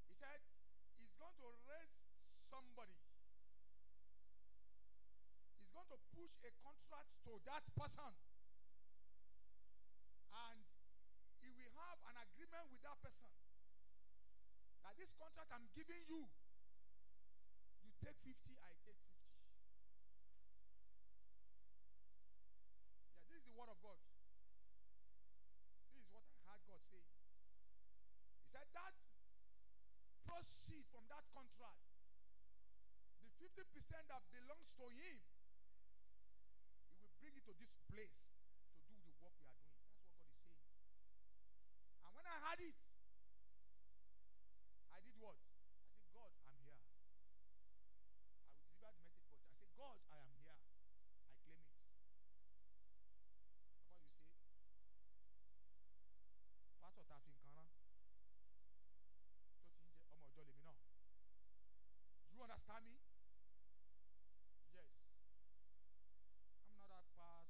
He 0.07 0.13
said, 0.15 0.39
he's 0.97 1.13
going 1.19 1.35
to 1.37 1.49
raise 1.67 1.93
somebody. 2.49 2.95
He's 5.59 5.69
going 5.75 5.89
to 5.91 5.99
push 6.27 6.43
a 6.43 6.51
contract 6.59 7.07
to 7.23 7.39
that 7.47 7.63
person. 7.71 8.11
And 10.35 10.59
he 11.39 11.47
will 11.55 11.71
have 11.79 12.03
an 12.03 12.19
agreement 12.19 12.67
with 12.67 12.83
that 12.83 12.99
person. 12.99 13.31
That 14.83 14.99
this 14.99 15.07
contract 15.15 15.55
I'm 15.55 15.71
giving 15.71 16.03
you, 16.11 16.27
you 17.79 17.91
take 18.03 18.19
50, 18.27 18.59
I 18.59 18.75
take 18.83 18.99
50. 19.07 19.23
Yeah, 23.07 23.23
this 23.31 23.39
is 23.39 23.47
the 23.47 23.55
word 23.55 23.71
of 23.71 23.79
God. 23.79 23.95
This 25.95 26.03
is 26.03 26.11
what 26.11 26.27
I 26.27 26.35
heard 26.43 26.63
God 26.67 26.83
saying. 26.91 27.07
He 28.35 28.43
said 28.51 28.67
that 28.75 28.91
proceed 30.27 30.83
from 30.91 31.07
that 31.07 31.23
contract, 31.31 31.87
the 33.23 33.47
50% 33.55 33.63
that 34.11 34.23
belongs 34.33 34.69
to 34.75 34.85
him, 34.91 35.17
he 36.97 37.03
will 37.03 37.17
bring 37.21 37.33
it 37.36 37.36
to 37.47 37.55
this 37.55 37.71
place 37.87 38.11
to 38.11 38.91
do 38.91 38.99
the 39.07 39.15
work 39.23 39.31
we 39.39 39.47
are 39.47 39.55
doing. 39.63 39.79
That's 39.79 40.19
what 40.19 40.19
God 40.19 40.43
is 40.43 40.51
saying. 40.59 40.83
And 42.03 42.11
when 42.11 42.27
I 42.27 42.35
heard 42.43 42.59
it, 42.59 42.75
I 44.91 44.99
did 44.99 45.15
what? 45.15 45.39
I 45.39 45.95
said, 45.95 46.11
God, 46.11 46.35
I'm 46.43 46.51
here. 46.59 46.75
I 46.75 46.91
will 46.91 48.51
deliver 48.67 48.99
the 48.99 49.15
message, 49.23 49.31
but 49.31 49.47
I 49.47 49.55
said, 49.63 49.71
God, 49.79 49.95
I 50.11 50.19
am 50.19 50.27
here. 50.35 50.59
I 50.59 50.59
claim 50.75 51.55
it. 51.55 51.71
How 56.03 56.19
about 56.19 56.43
you 56.43 56.51
say, 56.51 56.75
Pastor 56.83 57.07
Tafi 57.07 57.31
Nkana. 57.31 57.63
You 62.27 62.43
understand 62.43 62.91
me? 62.91 62.99
Yes. 64.75 64.91
I'm 66.67 66.75
not 66.75 66.91
a 66.91 67.07
pastor. 67.15 67.47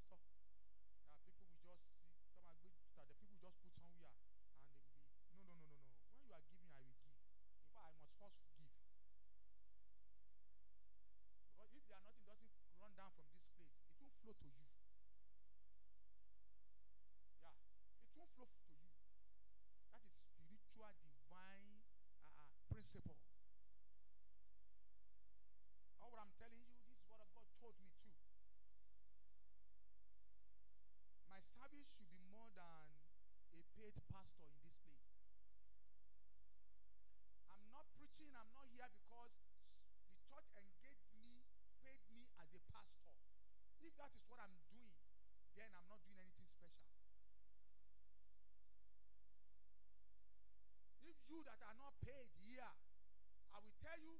tell 53.87 54.03
you, 54.03 54.19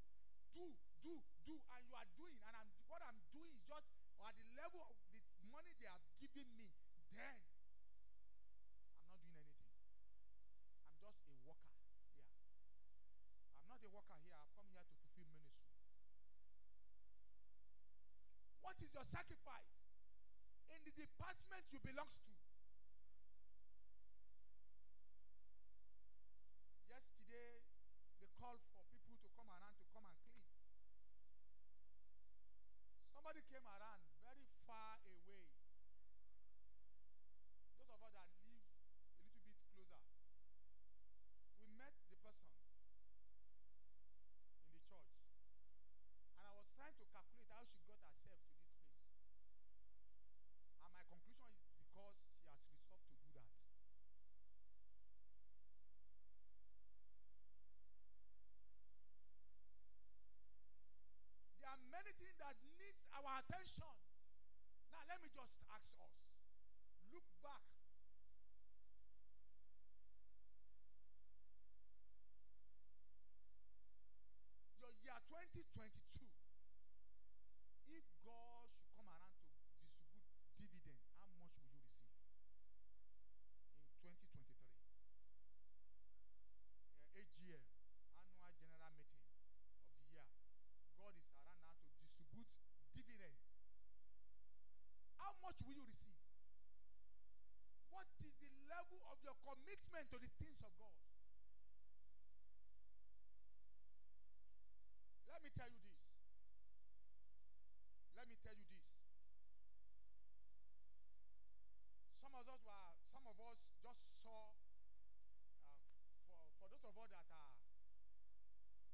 do, 0.55 0.65
do, 1.03 1.13
do, 1.43 1.53
and 1.75 1.81
you 1.83 1.93
are 1.93 2.07
doing, 2.15 2.39
and 2.47 2.53
I'm 2.55 2.71
what 2.87 3.03
I'm 3.03 3.19
doing 3.35 3.51
is 3.51 3.61
just 3.67 3.85
at 4.23 4.33
the 4.39 4.47
level 4.55 4.79
of 4.79 4.95
the 5.11 5.19
money 5.51 5.75
they 5.77 5.91
are 5.91 6.01
giving 6.23 6.49
me, 6.55 6.71
then 7.11 7.35
I'm 8.71 8.87
not 8.95 9.21
doing 9.21 9.43
anything. 9.43 9.75
I'm 10.87 10.95
just 11.03 11.19
a 11.29 11.35
worker 11.43 11.73
here. 11.83 11.99
I'm 13.59 13.67
not 13.69 13.83
a 13.83 13.89
worker 13.91 14.17
here. 14.23 14.39
I've 14.39 14.53
come 14.55 14.71
here 14.71 14.87
to 14.87 14.95
fulfill 14.97 15.27
ministry. 15.29 15.67
What 18.77 18.85
is 18.85 18.93
your 18.93 19.09
sacrifice 19.09 19.73
in 20.69 20.77
the 20.85 20.93
department 20.93 21.65
you 21.73 21.81
belong 21.81 22.13
to? 22.13 22.37
Yesterday, 26.85 27.65
they 28.21 28.29
called 28.37 28.61
for 28.69 28.85
people 28.93 29.17
to 29.17 29.29
come 29.33 29.49
around 29.49 29.81
to 29.81 29.85
come 29.89 30.05
and 30.05 30.13
clean. 30.29 30.45
Somebody 33.17 33.41
came 33.49 33.65
around 33.65 34.05
very 34.21 34.45
far 34.69 35.01
away. 35.09 35.49
Those 37.73 37.89
of 37.89 37.97
us 38.05 38.13
that 38.13 38.29
live 38.45 38.61
a 38.61 39.25
little 39.25 39.41
bit 39.41 39.57
closer, 39.73 40.05
we 41.65 41.73
met 41.73 41.97
the 42.13 42.17
person 42.21 42.53
in 44.61 44.69
the 44.69 44.77
church. 44.85 45.17
And 46.37 46.45
I 46.45 46.53
was 46.53 46.69
trying 46.77 46.93
to 46.93 47.05
calculate 47.09 47.49
how 47.49 47.65
she 47.65 47.81
got 47.89 47.97
herself 48.05 48.37
to 48.45 48.53
this 48.53 48.69
place. 48.69 48.93
And 50.77 50.93
my 50.93 51.03
conclusion 51.09 51.49
is 51.57 51.65
because 51.73 52.15
she 52.29 52.37
has 52.45 52.61
resolved 52.69 53.09
to 53.11 53.17
do 53.19 53.33
that. 53.33 53.51
There 61.59 61.73
are 61.73 61.81
many 61.91 62.13
things 62.15 62.37
that 62.39 62.55
needs 62.79 63.01
our 63.11 63.36
attention. 63.47 63.95
Now 64.91 64.99
let 65.07 65.23
me 65.23 65.31
just 65.31 65.55
ask 65.71 65.87
us. 66.03 66.11
Look 67.07 67.23
back. 67.39 67.63
Your 74.83 74.91
year 74.99 75.15
2022. 75.31 76.27
If 77.87 78.03
God 78.27 78.67
should 78.75 78.91
come 78.91 79.07
around 79.07 79.39
to 79.39 79.47
distribute 79.63 80.27
dividend, 80.59 81.07
how 81.23 81.31
much 81.39 81.55
will 81.63 81.71
you 81.71 81.87
receive? 81.87 82.19
In 84.03 84.19
2023. 84.19 84.43
Uh, 86.03 87.15
AGM, 87.15 87.63
annual 88.43 88.75
general 88.75 89.07
meeting 89.07 89.39
of 89.79 89.87
the 89.95 90.03
year. 90.11 90.27
God 90.99 91.15
is 91.15 91.31
around 91.31 91.63
now 91.63 91.79
to 91.79 91.95
distribute 92.03 92.51
dividends. 92.97 93.45
How 95.21 95.31
much 95.57 95.65
will 95.65 95.73
you 95.73 95.85
receive? 95.89 96.21
What 97.89 98.05
is 98.21 98.33
the 98.37 98.51
level 98.69 99.01
of 99.09 99.17
your 99.25 99.33
commitment 99.41 100.05
to 100.13 100.17
the 100.21 100.29
things 100.37 100.61
of 100.61 100.69
God? 100.77 100.93
Let 105.25 105.41
me 105.41 105.49
tell 105.57 105.69
you 105.69 105.81
this. 105.81 105.97
Let 108.13 108.29
me 108.29 108.37
tell 108.45 108.53
you 108.53 108.69
this. 108.69 108.85
Some 112.21 112.33
of 112.37 112.45
us 112.45 112.61
were, 112.61 112.93
some 113.09 113.25
of 113.25 113.37
us 113.41 113.57
just 113.81 114.01
saw, 114.21 114.53
uh, 115.09 115.17
for, 116.29 116.37
for 116.61 116.67
those 116.69 116.85
of 116.85 116.93
us 117.01 117.09
that 117.17 117.25
are 117.33 117.49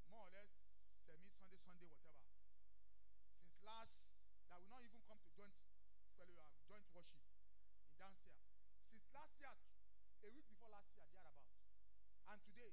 more 0.07 0.27
or 0.27 0.31
less 0.31 0.51
semi 1.03 1.27
Sunday, 1.27 1.59
Sunday, 1.59 1.91
whatever. 1.91 2.23
Since 3.43 3.59
last, 3.67 3.91
that 4.47 4.63
will 4.63 4.71
not 4.71 4.83
even 4.87 5.03
come 5.03 5.19
to 5.19 5.33
joint, 6.23 6.39
um, 6.39 6.55
joint 6.63 6.87
worship 6.95 7.27
in 7.83 7.99
downstairs. 7.99 8.47
Since 8.87 9.03
last 9.11 9.35
year, 9.43 9.51
a 10.23 10.29
week 10.31 10.47
before 10.47 10.71
last 10.71 10.87
year, 10.95 11.03
thereabout. 11.11 11.51
And 12.31 12.39
today, 12.47 12.71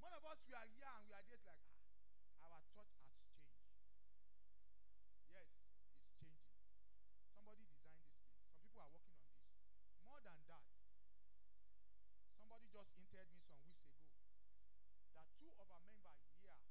one 0.00 0.16
of 0.16 0.24
us, 0.24 0.40
we 0.48 0.56
are 0.56 0.64
here 0.64 0.88
and 0.88 1.04
we 1.04 1.12
are 1.12 1.26
just 1.28 1.44
like, 1.44 1.60
ah, 2.40 2.56
our 2.56 2.64
church 2.72 2.88
has 3.04 3.12
changed. 3.36 3.84
Yes, 5.28 5.52
it's 6.00 6.16
changing. 6.24 6.56
Somebody 7.36 7.68
designed 7.68 8.00
this 8.00 8.16
place. 8.16 8.32
Some 8.48 8.56
people 8.64 8.80
are 8.80 8.92
working 8.96 9.20
on 9.20 9.28
this. 9.36 9.52
More 10.00 10.24
than 10.24 10.40
that, 10.48 10.64
somebody 12.40 12.64
just 12.72 12.88
entered 12.96 13.28
me 13.28 13.44
some 13.44 13.60
weeks 13.60 13.84
ago 13.92 14.08
that 15.12 15.28
two 15.36 15.52
of 15.52 15.68
our 15.68 15.84
members 15.84 16.32
here 16.40 16.64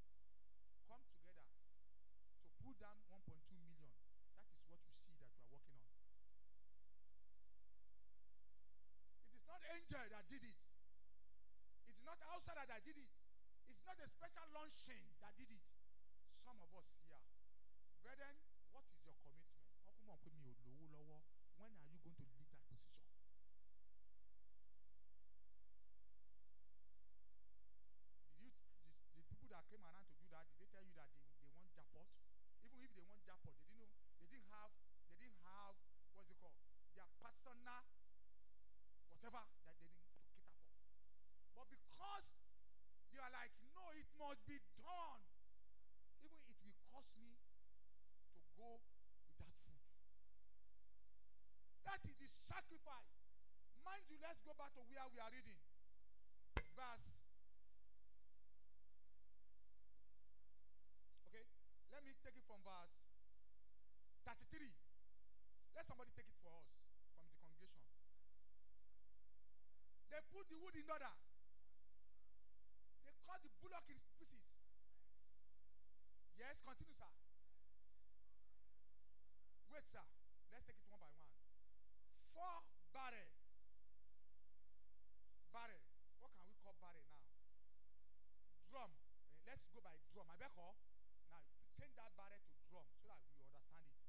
come 0.90 1.06
together 1.14 1.46
to 1.54 2.50
put 2.66 2.82
down 2.82 2.98
1.2 3.14 3.30
million. 3.62 3.94
That 4.34 4.50
is 4.50 4.66
what 4.66 4.82
you 4.90 4.98
see 5.06 5.14
that 5.22 5.30
we 5.38 5.54
are 5.54 5.62
working 5.70 5.78
on. 5.78 6.10
It 9.20 9.36
is 9.36 9.39
not 9.50 9.66
angel 9.74 10.06
that 10.14 10.30
did 10.30 10.46
it. 10.46 10.58
It 11.82 11.98
is 11.98 12.06
not 12.06 12.22
outsider 12.22 12.70
that 12.70 12.86
did 12.86 13.02
it. 13.02 13.10
It's 13.66 13.82
not 13.82 13.98
a 13.98 14.06
special 14.06 14.46
launching 14.54 15.10
that 15.26 15.34
did 15.34 15.50
it. 15.50 15.66
Some 16.46 16.62
of 16.62 16.70
us 16.78 16.86
here. 17.02 17.26
Brethren, 18.06 18.38
what 18.70 18.86
is 18.94 19.02
your 19.02 19.18
commitment? 19.18 19.58
When 19.82 19.98
are 19.98 19.98
you 19.98 20.06
going 21.58 21.74
to 21.74 21.90
leave 22.06 22.18
that 22.22 22.30
position? 22.38 22.78
Did 28.30 28.46
you 28.46 28.54
did, 28.54 28.54
the 29.18 29.26
people 29.34 29.50
that 29.50 29.66
came 29.66 29.82
around 29.82 30.06
to 30.06 30.16
do 30.22 30.30
that, 30.30 30.46
did 30.54 30.62
they 30.62 30.70
tell 30.70 30.86
you 30.86 30.94
that 30.94 31.10
they, 31.18 31.26
they 31.42 31.50
want 31.50 31.74
jackpot? 31.74 32.06
Even 32.62 32.86
if 32.86 32.94
they 32.94 33.02
want 33.02 33.26
jackpot, 33.26 33.58
they 33.58 33.66
didn't 33.66 33.82
know 33.82 33.90
they 34.22 34.30
didn't 34.30 34.50
have 34.54 34.72
they 35.10 35.18
didn't 35.18 35.42
have 35.42 35.74
what's 36.14 36.30
it 36.30 36.38
called? 36.38 36.56
Their 36.94 37.10
personal 37.18 37.58
whatever 39.20 39.44
that 39.68 39.76
they 39.84 39.92
didn't 39.92 40.16
to 40.16 40.32
cater 40.32 40.48
for. 40.48 40.80
But 41.52 41.68
because 41.68 42.24
they 43.12 43.20
are 43.20 43.34
like, 43.36 43.52
no, 43.76 43.84
it 43.92 44.08
must 44.16 44.40
be 44.48 44.64
done. 44.80 45.24
Even 46.24 46.40
it 46.48 46.56
will 46.64 46.80
cost 46.88 47.12
me 47.20 47.36
to 48.32 48.40
go 48.56 48.80
with 49.28 49.36
that 49.44 49.52
food. 49.68 49.84
That 51.84 52.00
is 52.08 52.16
the 52.16 52.32
sacrifice. 52.48 53.12
Mind 53.84 54.08
you, 54.08 54.16
let's 54.24 54.40
go 54.48 54.56
back 54.56 54.72
to 54.80 54.88
where 54.88 55.04
we 55.12 55.20
are 55.20 55.32
reading. 55.36 55.60
Verse. 56.80 57.12
Okay? 61.28 61.44
Let 61.92 62.08
me 62.08 62.16
take 62.24 62.40
it 62.40 62.48
from 62.48 62.64
verse 62.64 62.96
33. 64.24 64.72
Let 65.76 65.84
somebody 65.92 66.16
take 66.16 66.32
it 66.32 66.40
for 66.40 66.56
us 66.56 66.72
from 67.12 67.28
the 67.28 67.36
congregation. 67.44 68.00
They 70.10 70.22
put 70.34 70.50
the 70.50 70.58
wood 70.58 70.76
in 70.76 70.90
order. 70.90 71.14
They 73.06 73.14
cut 73.26 73.40
the 73.46 73.50
bullock 73.62 73.86
in 73.90 73.98
pieces. 74.18 74.44
Yes, 76.38 76.58
continue, 76.66 76.98
sir. 76.98 77.12
Wait, 79.70 79.86
sir. 79.94 80.06
Let's 80.50 80.66
take 80.66 80.82
it 80.82 80.90
one 80.90 81.00
by 81.00 81.14
one. 81.14 81.30
Four 82.34 82.66
barrel. 82.90 83.30
Barrel. 85.54 85.84
What 86.18 86.34
can 86.34 86.46
we 86.50 86.58
call 86.58 86.74
barrel 86.82 87.06
now? 87.06 87.30
Drum. 88.72 88.92
Eh, 89.30 89.46
let's 89.46 89.62
go 89.70 89.80
by 89.80 89.94
drum. 90.10 90.26
I 90.32 90.36
bet 90.42 90.56
call. 90.58 90.74
Now 91.30 91.46
change 91.78 91.94
that 91.96 92.12
barrel 92.18 92.42
to 92.42 92.58
drum 92.68 92.88
so 92.98 93.06
that 93.08 93.22
we 93.24 93.40
understand 93.40 93.86
it. 93.88 94.00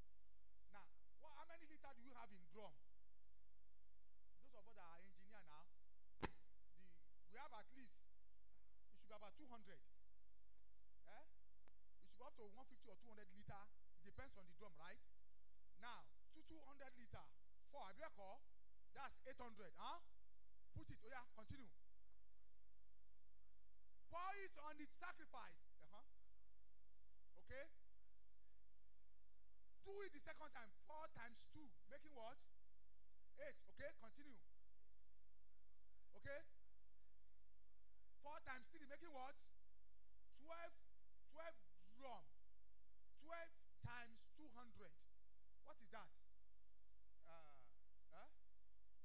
Now, 0.73 0.83
what, 1.21 1.37
how 1.37 1.45
many 1.45 1.69
liters 1.69 1.95
do 1.95 2.03
you 2.03 2.15
have 2.17 2.31
in 2.33 2.41
drum? 2.49 2.73
Those 4.51 4.65
of 4.65 4.67
us 4.67 4.75
that 4.75 4.87
are 4.91 4.99
engineer 5.07 5.43
now, 5.47 5.63
the 6.19 6.31
we 7.31 7.39
have 7.39 7.53
at 7.55 7.67
least 7.71 7.95
it 7.95 8.99
should 8.99 9.07
be 9.07 9.07
about 9.31 9.63
200. 9.63 9.79
Eh? 11.07 11.23
It 11.95 12.03
should 12.03 12.19
be 12.19 12.23
up 12.27 12.35
to 12.35 12.43
150 12.51 12.83
or 12.91 12.99
200 12.99 13.31
liter. 13.31 13.63
It 14.03 14.11
depends 14.11 14.35
on 14.35 14.43
the 14.43 14.55
drum, 14.59 14.75
right? 14.75 14.99
Now, 15.79 16.03
two 16.35 16.43
200 16.51 16.59
liter, 16.99 17.25
four, 17.71 17.87
I 17.87 17.95
call, 18.11 18.43
that's 18.91 19.15
800. 19.23 19.71
Huh? 19.79 20.03
Put 20.75 20.91
it, 20.91 20.99
oh 20.99 21.07
yeah, 21.07 21.23
continue. 21.31 21.71
Pour 24.11 24.35
it 24.35 24.51
on 24.67 24.75
the 24.75 24.87
sacrifice. 24.99 25.63
Uh-huh. 25.79 26.03
Okay? 27.47 27.65
Do 29.87 29.95
it 30.03 30.11
the 30.11 30.23
second 30.27 30.51
time. 30.51 30.71
Four 30.83 31.07
times 31.15 31.39
two. 31.55 31.71
Making 31.87 32.11
what? 32.19 32.35
Eight. 33.39 33.55
Okay? 33.71 33.91
Continue. 34.03 34.39
Okay? 36.19 36.39
Four 38.21 38.37
times 38.45 38.65
three. 38.69 38.85
Making 38.85 39.13
what? 39.13 39.35
Twelve. 40.37 40.73
Twelve 41.33 41.57
drum. 41.97 42.25
Twelve 43.21 43.53
times 43.85 44.17
two 44.37 44.49
hundred. 44.53 44.93
What 45.65 45.77
is 45.81 45.89
that? 45.93 46.09
Uh, 47.25 47.53
uh, 48.13 48.29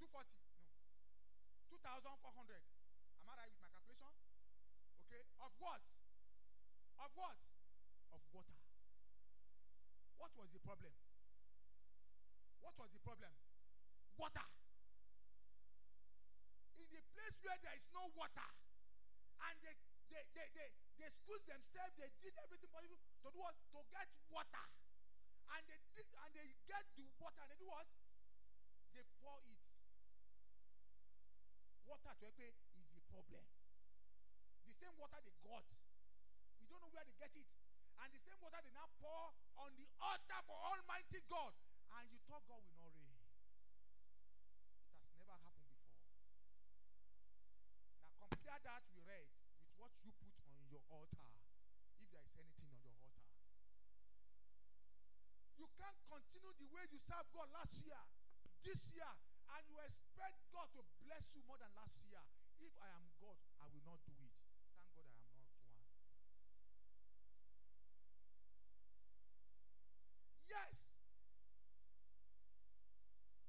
240. 0.01 0.29
No. 0.33 0.57
2,400. 1.69 2.61
Am 3.21 3.29
I 3.29 3.35
right 3.37 3.51
with 3.53 3.61
my 3.61 3.71
calculation? 3.73 4.13
Okay. 5.07 5.23
Of 5.41 5.53
what? 5.61 5.83
Of 6.97 7.11
what? 7.15 7.37
Of 8.13 8.23
water. 8.33 8.61
What 10.17 10.33
was 10.41 10.49
the 10.53 10.63
problem? 10.65 10.93
What 12.65 12.75
was 12.81 12.91
the 12.91 13.03
problem? 13.05 13.33
Water. 14.17 14.49
In 16.81 16.89
the 16.89 17.03
place 17.13 17.37
where 17.45 17.61
there 17.61 17.77
is 17.77 17.87
no 17.93 18.09
water, 18.17 18.49
and 19.37 19.55
they 19.61 19.75
they 20.09 20.23
they 20.33 20.47
they, 20.57 20.69
they 20.97 21.11
squeeze 21.13 21.45
themselves, 21.45 21.93
they 22.01 22.11
did 22.25 22.35
everything 22.41 22.71
possible 22.73 22.97
to 22.97 23.29
do 23.29 23.39
what? 23.41 23.57
To 23.77 23.81
get 23.93 24.09
water. 24.33 24.67
And 25.47 25.63
they 25.69 25.79
did 25.95 26.09
and 26.11 26.31
they 26.35 26.49
get 26.67 26.85
the 26.97 27.07
water 27.21 27.41
and 27.43 27.51
they 27.53 27.59
do 27.61 27.69
what? 27.69 27.87
They 28.97 29.05
pour 29.21 29.41
it. 29.45 29.61
Water 31.87 32.15
to 32.19 32.27
Ekpe 32.27 32.49
is 32.81 32.89
the 32.97 33.03
problem. 33.13 33.45
The 34.67 34.73
same 34.75 34.97
water 34.99 35.21
they 35.23 35.37
got. 35.45 35.63
We 36.59 36.67
don't 36.67 36.83
know 36.83 36.91
where 36.91 37.07
they 37.07 37.15
get 37.21 37.31
it. 37.37 37.47
And 38.03 38.09
the 38.11 38.21
same 38.27 38.41
water 38.43 38.59
they 38.65 38.73
now 38.75 38.91
pour 38.99 39.37
on 39.61 39.71
the 39.77 39.87
altar 40.03 40.41
for 40.49 40.57
Almighty 40.57 41.21
God. 41.31 41.55
And 41.95 42.11
you 42.11 42.19
thought 42.27 42.43
God 42.49 42.61
will 42.67 42.77
not 42.81 42.91
rain. 42.99 43.23
It 44.97 45.07
has 45.07 45.13
never 45.15 45.37
happened 45.39 45.71
before. 45.71 45.97
Compare 48.47 48.79
that 48.79 48.87
we 48.95 49.03
read 49.03 49.27
with 49.59 49.75
what 49.75 49.91
you 50.07 50.15
put 50.23 50.39
on 50.47 50.63
your 50.71 50.79
altar. 50.87 51.27
If 51.99 52.07
there 52.15 52.23
is 52.23 52.31
anything 52.39 52.71
on 52.71 52.79
your 52.79 52.95
altar. 53.03 53.27
You 55.59 55.67
can't 55.75 55.99
continue 56.07 56.55
the 56.55 56.71
way 56.71 56.87
you 56.95 57.03
served 57.03 57.27
God 57.35 57.51
last 57.51 57.75
year, 57.83 57.99
this 58.63 58.79
year, 58.95 59.11
and 59.51 59.63
you 59.67 59.75
expect 59.83 60.39
God 60.55 60.71
to 60.79 60.87
bless 61.03 61.27
you 61.35 61.43
more 61.43 61.59
than 61.59 61.75
last 61.75 61.99
year. 62.07 62.23
If 62.63 62.71
I 62.79 62.87
am 62.95 63.11
God, 63.19 63.35
I 63.59 63.67
will 63.67 63.83
not 63.83 63.99
do 64.07 64.15
it. 64.15 64.31
Thank 64.95 64.95
God 64.95 65.11
I 65.11 65.27
am 65.27 65.35
not 65.43 65.51
one. 65.67 65.83
Yes. 70.47 70.71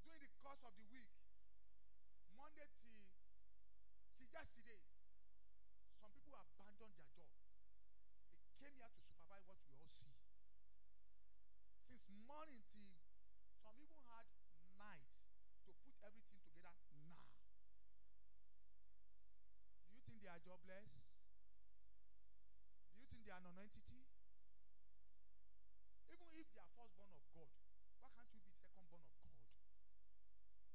During 0.02 0.26
the 0.26 0.32
course 0.42 0.62
of 0.66 0.74
the 0.74 0.90
week, 0.90 1.06
Monday 2.34 2.66
till, 2.82 2.98
till 4.18 4.26
yesterday, 4.34 4.87
people 6.28 6.44
abandoned 6.44 6.92
their 6.92 7.08
job. 7.16 7.32
They 8.44 8.52
came 8.60 8.76
here 8.76 8.92
to 8.92 9.00
supervise 9.00 9.48
what 9.48 9.56
we 9.64 9.72
all 9.80 9.88
see. 9.96 10.12
Since 11.88 12.04
morning 12.28 12.60
till 12.68 13.00
some 13.64 13.72
people 13.80 13.96
had 14.12 14.28
nights 14.76 15.24
to 15.64 15.72
put 15.80 15.96
everything 16.04 16.44
together 16.52 16.84
now. 17.00 17.32
Do 19.88 19.96
you 19.96 20.04
think 20.04 20.20
they 20.20 20.28
are 20.28 20.36
jobless? 20.44 21.00
Do 22.92 23.00
you 23.00 23.08
think 23.08 23.24
they 23.24 23.32
are 23.32 23.40
non-entity? 23.40 24.04
Even 26.12 26.28
if 26.36 26.44
they 26.52 26.60
are 26.60 26.68
firstborn 26.76 27.08
of 27.16 27.24
God, 27.32 27.48
why 28.04 28.12
can't 28.12 28.28
you 28.36 28.44
be 28.44 28.52
secondborn 28.52 29.00
of 29.00 29.16
God? 29.24 29.40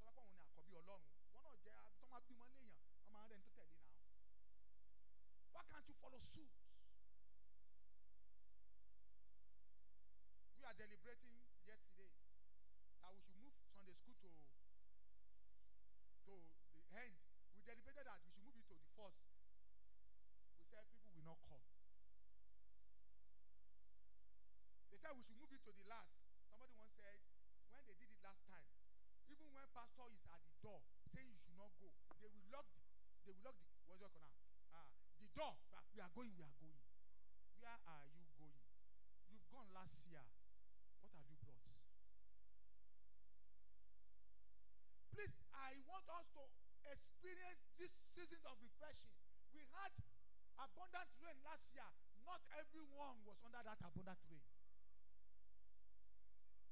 Tọ́lá 0.01 0.09
pọ̀ 0.17 0.25
wọn 0.25 0.33
ni 0.33 0.41
àkọ́bí 0.49 0.73
Ọlọ́run. 0.81 1.05
Wọ́n 1.29 1.45
náà 1.45 1.55
jẹ́ 1.61 1.77
tó 2.01 2.05
máa 2.09 2.25
bímọ 2.25 2.45
léèyàn, 2.49 2.73
wọ́n 3.05 3.13
máa 3.13 3.29
rẹ̀ 3.29 3.37
ń 3.37 3.45
tó 3.45 3.51
tẹ̀lé 3.57 3.77
náà. 3.85 3.93
Why 5.53 5.61
can't 5.69 5.85
you 5.85 5.93
follow 6.01 6.17
suit? 6.33 6.49
We 10.57 10.65
are 10.65 10.73
deliberating 10.73 11.37
yesterday 11.61 12.09
that 13.05 13.13
we 13.13 13.21
should 13.21 13.37
move 13.37 13.53
Sunday 13.69 13.93
school 13.93 14.17
to 14.17 14.29
to 16.41 16.74
the 16.74 16.86
end. 16.98 17.17
We 17.54 17.62
deliberated 17.62 18.06
that 18.10 18.17
we 18.17 18.26
should 18.26 18.41
move 18.41 18.58
it 18.58 18.65
to 18.69 18.76
the 18.76 18.88
first. 18.98 19.22
We 20.58 20.65
said 20.65 20.86
people 20.89 21.12
will 21.13 21.26
not 21.26 21.39
come. 21.46 21.62
They 24.89 24.98
said 24.98 25.12
we 25.13 25.24
should 25.24 25.38
move 25.38 25.52
it 25.54 25.62
to 25.67 25.72
the 25.74 25.86
last. 25.86 26.15
Somebody 26.50 26.74
once 26.74 26.93
said 26.98 27.19
when 27.69 27.86
they 27.86 27.93
did 27.98 28.10
it 28.10 28.22
last 28.24 28.41
time, 28.48 28.65
even 29.28 29.52
when 29.54 29.67
pastor 29.74 30.08
is 30.13 30.26
at 30.30 30.41
the 30.48 30.56
door 30.62 30.82
saying 31.13 31.30
you 31.30 31.39
should 31.41 31.58
not 31.58 31.74
go, 31.78 31.93
they 32.22 32.30
will 32.30 32.48
lock 32.50 32.65
the 32.74 32.84
they 33.26 33.32
will 33.34 33.43
lock 33.43 33.58
the 33.62 33.69
what's 33.86 34.00
your 34.02 34.10
now? 34.13 34.30
Ah, 34.74 34.88
the 35.19 35.28
door. 35.38 35.56
Ah, 35.74 35.84
We 35.93 36.02
are 36.02 36.10
going, 36.13 36.34
we 36.36 36.43
are 36.43 36.56
going. 36.60 36.82
Where 37.60 37.80
are 37.86 38.06
you 38.12 38.26
going? 38.38 38.65
You've 39.30 39.48
gone 39.50 39.69
last 39.74 39.96
year. 40.06 40.26
What 41.00 41.12
have 41.13 41.26
you 41.28 41.38
brought? 41.41 41.72
Please, 45.13 45.38
I 45.54 45.78
want 45.86 46.10
us 46.10 46.26
to 46.34 46.41
experience 46.89 47.62
this 47.78 47.93
season 48.17 48.41
of 48.49 48.58
refreshing. 48.58 49.13
We 49.54 49.62
had 49.69 49.93
abundant 50.58 51.10
rain 51.21 51.38
last 51.45 51.69
year. 51.69 51.86
Not 52.26 52.41
everyone 52.58 53.21
was 53.21 53.38
under 53.45 53.62
that 53.62 53.78
abundant 53.78 54.17
rain. 54.26 54.41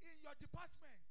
In 0.05 0.21
your 0.21 0.37
department, 0.37 1.01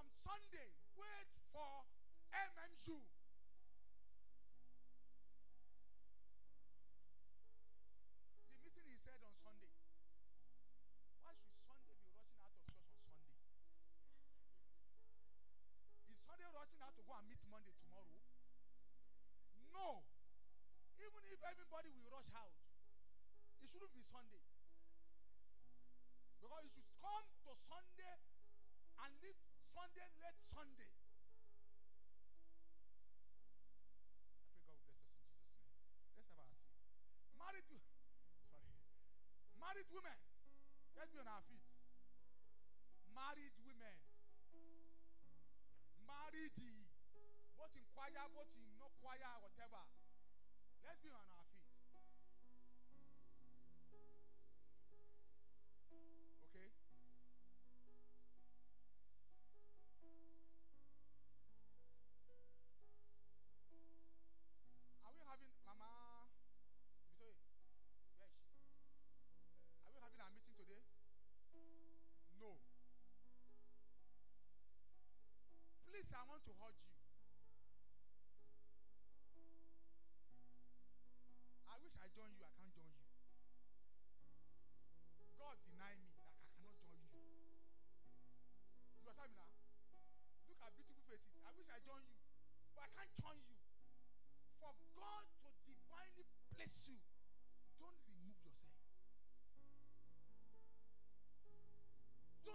from 0.00 0.08
Sunday, 0.24 0.72
wait 0.96 1.28
for 1.52 1.84
MMU. 2.32 3.04
The 8.64 8.70
meeting 8.72 8.96
is 8.96 9.04
said 9.04 9.20
on 9.20 9.36
Sunday. 9.44 9.76
Why 11.20 11.36
should 11.36 11.52
Sunday 11.68 12.00
be 12.00 12.08
rushing 12.16 12.40
out 12.40 12.48
of 12.48 12.64
church 12.72 12.88
on 12.96 13.12
Sunday? 13.12 13.44
Is 16.08 16.16
Sunday 16.24 16.48
rushing 16.48 16.80
out 16.80 16.96
to 16.96 17.04
go 17.04 17.20
and 17.20 17.28
meet 17.28 17.44
Monday 17.52 17.76
tomorrow? 17.84 18.24
No. 19.68 20.08
Even 20.96 21.20
if 21.28 21.44
everybody 21.44 21.92
will 21.92 22.08
rush 22.08 22.32
out, 22.40 22.56
it 23.60 23.68
shouldn't 23.68 23.92
be 23.92 24.00
Sunday. 24.08 24.48
Because 26.40 26.64
you 26.64 26.72
should 26.72 26.88
come 27.04 27.28
to 27.44 27.52
Sunday 27.68 28.16
and 29.04 29.12
leave 29.20 29.49
Sunday, 29.80 30.12
late 30.20 30.36
Sunday. 30.52 30.92
I 34.44 34.52
pray 34.60 34.76
God 34.84 34.92
will 34.92 35.08
bless 35.08 35.24
us 35.24 35.40
in 35.40 35.56
Jesus' 35.56 35.56
name. 35.56 35.72
Let's 36.12 36.36
have 36.36 36.52
our 36.52 36.60
seats. 36.60 36.84
Married, 37.40 37.64
sorry, 38.44 38.76
married 39.56 39.88
women, 39.88 40.20
let's 41.00 41.08
be 41.08 41.16
on 41.16 41.32
our 41.32 41.40
feet. 41.48 41.64
Married 43.16 43.56
women, 43.64 43.96
married, 46.04 46.52
both 47.56 47.72
in 47.72 47.88
choir, 47.96 48.28
both 48.36 48.52
in 48.52 48.60
no 48.76 48.92
choir, 49.00 49.32
whatever. 49.40 49.80
Let's 50.84 51.00
be 51.00 51.08
on 51.08 51.24
our 51.24 51.40
feet. 51.48 51.49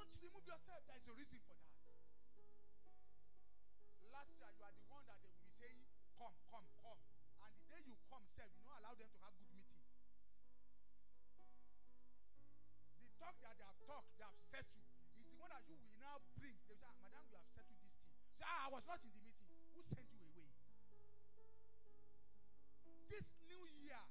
Don't 0.06 0.22
remove 0.22 0.46
yourself. 0.46 0.86
There 0.86 0.98
is 1.02 1.08
a 1.10 1.16
reason 1.18 1.40
for 1.50 1.58
that. 1.58 1.74
Last 4.14 4.30
year, 4.38 4.52
you 4.54 4.64
are 4.64 4.76
the 4.78 4.86
one 4.86 5.04
that 5.10 5.18
they 5.20 5.28
will 5.34 5.42
be 5.42 5.50
saying, 5.58 5.82
Come, 6.16 6.38
come, 6.48 6.70
come. 6.86 7.02
And 7.42 7.52
the 7.58 7.66
day 7.68 7.82
you 7.84 7.98
come, 8.08 8.24
self, 8.38 8.48
you 8.54 8.62
don't 8.64 8.80
allow 8.80 8.94
them 8.96 9.10
to 9.12 9.20
have 9.26 9.34
good 9.36 9.52
meeting. 9.52 9.82
The 13.02 13.10
talk 13.20 13.36
that 13.42 13.58
they 13.58 13.66
have 13.66 13.82
talked, 13.84 14.14
they 14.16 14.24
have 14.24 14.40
settled, 14.54 14.88
is 15.20 15.26
the 15.28 15.38
one 15.42 15.52
that 15.52 15.66
you 15.68 15.76
will 15.76 15.98
now 16.00 16.22
bring. 16.38 16.56
They 16.70 16.72
will 16.72 16.80
say, 16.80 16.88
"Ah, 16.88 16.96
Madam, 17.02 17.26
we 17.28 17.36
have 17.36 17.50
settled 17.52 17.82
this 17.82 17.92
thing. 18.00 18.14
So, 18.40 18.46
ah, 18.46 18.60
I 18.66 18.70
was 18.72 18.86
not 18.88 19.02
in 19.04 19.10
the 19.12 19.20
meeting. 19.20 19.50
Who 19.74 19.82
sent 19.90 20.08
you 20.16 20.22
away? 20.22 20.54
This 23.10 23.26
new 23.52 23.64
year, 23.84 24.06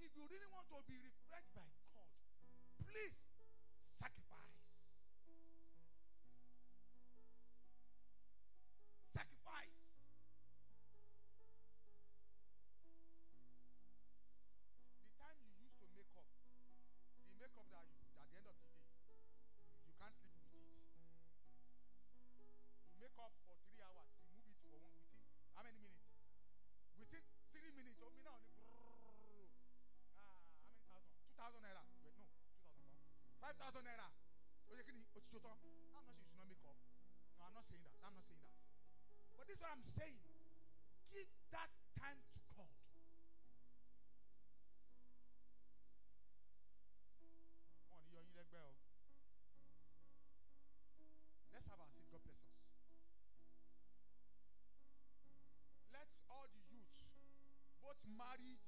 if 0.00 0.10
you 0.16 0.24
really 0.24 0.48
want 0.48 0.64
to 0.72 0.80
be 0.88 0.96
refreshed 0.96 1.52
by 1.52 1.68
God, 1.92 2.08
please 2.88 3.27
thousand? 31.48 31.64
Naira. 31.64 31.80
No, 31.96 32.12
two 32.12 32.20
thousand 32.20 32.76
pound. 32.76 33.00
Five 33.40 33.56
thousand 33.56 33.82
naira. 33.88 34.08
Oye, 34.68 34.84
kini, 34.84 35.00
ochichoto. 35.16 35.48
I'm 35.48 35.96
not 35.96 36.04
saying 36.04 36.20
you 36.20 36.28
should 36.28 36.36
not 36.36 36.48
make 36.48 36.60
up. 36.68 36.76
No, 37.40 37.48
I'm 37.48 37.56
not 37.56 37.64
saying 37.64 37.80
that. 37.88 37.96
I'm 38.04 38.12
not 38.12 38.24
saying 38.28 38.44
that. 38.44 38.52
But 39.40 39.48
this 39.48 39.56
is 39.56 39.64
what 39.64 39.72
I'm 39.72 39.86
saying. 39.96 40.20
Give 41.08 41.24
that 41.56 41.72
time 41.96 42.20
to 42.20 42.36
God. 42.52 42.68
Come 47.16 47.96
on, 47.96 48.04
you're 48.12 48.20
in 48.28 48.36
the 48.36 48.44
bell. 48.52 48.76
Let's 51.48 51.64
have 51.72 51.80
our 51.80 51.88
seat. 51.88 52.12
God 52.12 52.20
bless 52.28 52.44
us. 52.44 52.60
Let 55.96 56.12
all 56.28 56.44
the 56.52 56.60
youths, 56.68 57.08
both 57.80 57.96
married, 58.04 58.60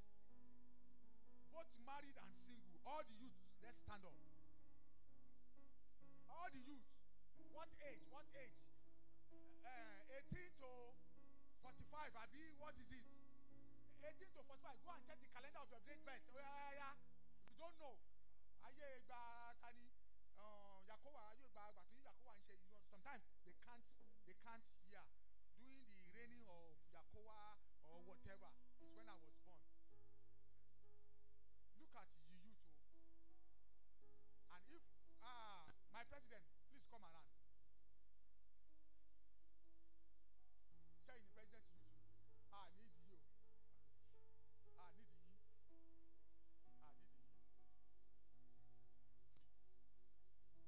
both 1.52 1.68
married 1.84 2.16
and 2.16 2.32
single, 2.46 2.69
all 3.00 3.08
the 3.08 3.16
youths, 3.16 3.40
let's 3.64 3.80
stand 3.80 4.04
up. 4.04 4.12
All 6.28 6.52
the 6.52 6.60
youths, 6.60 6.92
what 7.48 7.72
age? 7.80 8.04
What 8.12 8.28
age? 8.36 8.60
Uh, 9.64 10.20
18 10.28 10.36
to 10.60 10.68
45. 11.64 12.12
Abi, 12.12 12.44
what 12.60 12.76
is 12.76 12.92
it? 12.92 13.08
18 14.04 14.36
to 14.36 14.44
45. 14.44 14.84
Go 14.84 14.92
and 14.92 15.00
check 15.08 15.16
the 15.16 15.32
calendar 15.32 15.64
of 15.64 15.72
your 15.72 15.80
date 15.88 16.04
birth. 16.04 16.20
Oh. 16.36 16.44
If 17.40 17.48
you 17.48 17.56
don't 17.56 17.72
know, 17.80 17.96
ayé 18.68 19.00
tani 19.08 19.88
um, 20.36 20.84
Yakowa 20.84 21.24
ayé 21.32 21.48
ìgbà 21.48 21.64
tó 21.72 21.80
yí 21.88 22.04
Yakowa 22.04 22.36
ń 22.36 22.40
ṣe 22.44 22.52
you 22.60 22.68
know 22.68 22.84
sometimes 22.92 23.24
they 23.48 23.56
can't 23.64 23.84
they 24.28 24.36
can't 24.44 24.64
hear 24.84 25.00
during 25.56 25.88
the 25.88 26.04
reigning 26.12 26.44
of 26.44 26.76
Yakowa 26.92 27.56
or 27.88 28.04
whatever 28.04 28.52
is 28.84 28.92
when 28.92 29.08
I 29.08 29.16
was 29.24 29.32
born. 29.40 29.49
My 36.00 36.08
president 36.08 36.40
please 36.72 36.80
come 36.88 37.04
around. 37.04 37.28
Ṣé 41.04 41.12
ìní 41.20 41.28
president 41.36 41.66
youth 41.76 42.00
ah 42.56 42.68
need 42.80 42.96
you 43.04 43.20
ah 44.80 44.88
need 44.96 45.12
yín 45.20 45.36
ah 45.60 45.68
need 45.68 45.84
yín. 45.84 45.84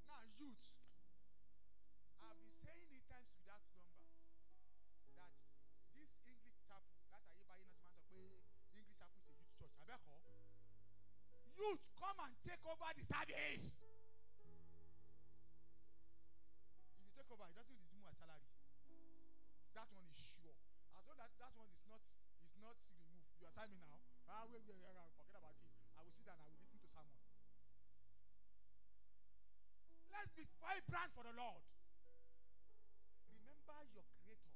Now, 0.05 0.21
youth, 0.37 0.65
I've 2.21 2.37
been 2.37 2.53
saying 2.61 2.93
it 2.93 3.03
times 3.09 3.33
without 3.33 3.65
number 3.73 4.05
that 5.17 5.33
this 5.97 6.13
English 6.29 6.61
chapel, 6.69 6.93
that 7.09 7.25
máa 7.41 7.57
ń 7.57 7.65
sọ 7.81 7.89
pé 8.09 8.21
English 8.77 8.93
chapel 9.01 9.17
is 9.25 9.33
a 9.33 9.35
youth 9.41 9.53
church. 9.57 9.73
Abẹ́kọ̀, 9.81 10.13
youth 11.57 11.83
come 11.97 12.19
and 12.25 12.35
take 12.45 12.63
over 12.71 12.89
the 12.97 13.03
service. 13.13 13.65
Over, 17.33 17.49
it 17.49 17.57
doesn't 17.57 17.73
resume 17.81 18.05
my 18.05 18.13
salary. 18.13 18.45
That 19.73 19.89
one 19.89 20.05
is 20.05 20.21
sure. 20.21 20.53
As 20.93 21.01
long 21.09 21.17
as 21.17 21.33
that 21.41 21.49
one 21.57 21.65
is 21.73 21.81
not 21.89 22.05
is 22.37 22.53
not 22.61 22.77
removed, 22.93 23.33
you 23.41 23.49
assign 23.49 23.73
me 23.73 23.81
now. 23.81 23.97
Ah, 24.29 24.45
wait, 24.45 24.61
wait, 24.69 24.77
wait, 24.77 24.93
forget 25.17 25.41
about 25.41 25.57
it. 25.57 25.73
I 25.97 26.05
will 26.05 26.13
sit 26.13 26.29
down. 26.29 26.37
I 26.37 26.45
will 26.45 26.61
listen 26.61 26.77
to 26.77 26.89
sermon. 26.93 27.17
Let's 30.13 30.29
be 30.37 30.45
vibrant 30.61 31.09
for 31.17 31.25
the 31.25 31.33
Lord. 31.33 31.65
Remember 33.33 33.81
your 33.97 34.05
Creator 34.13 34.53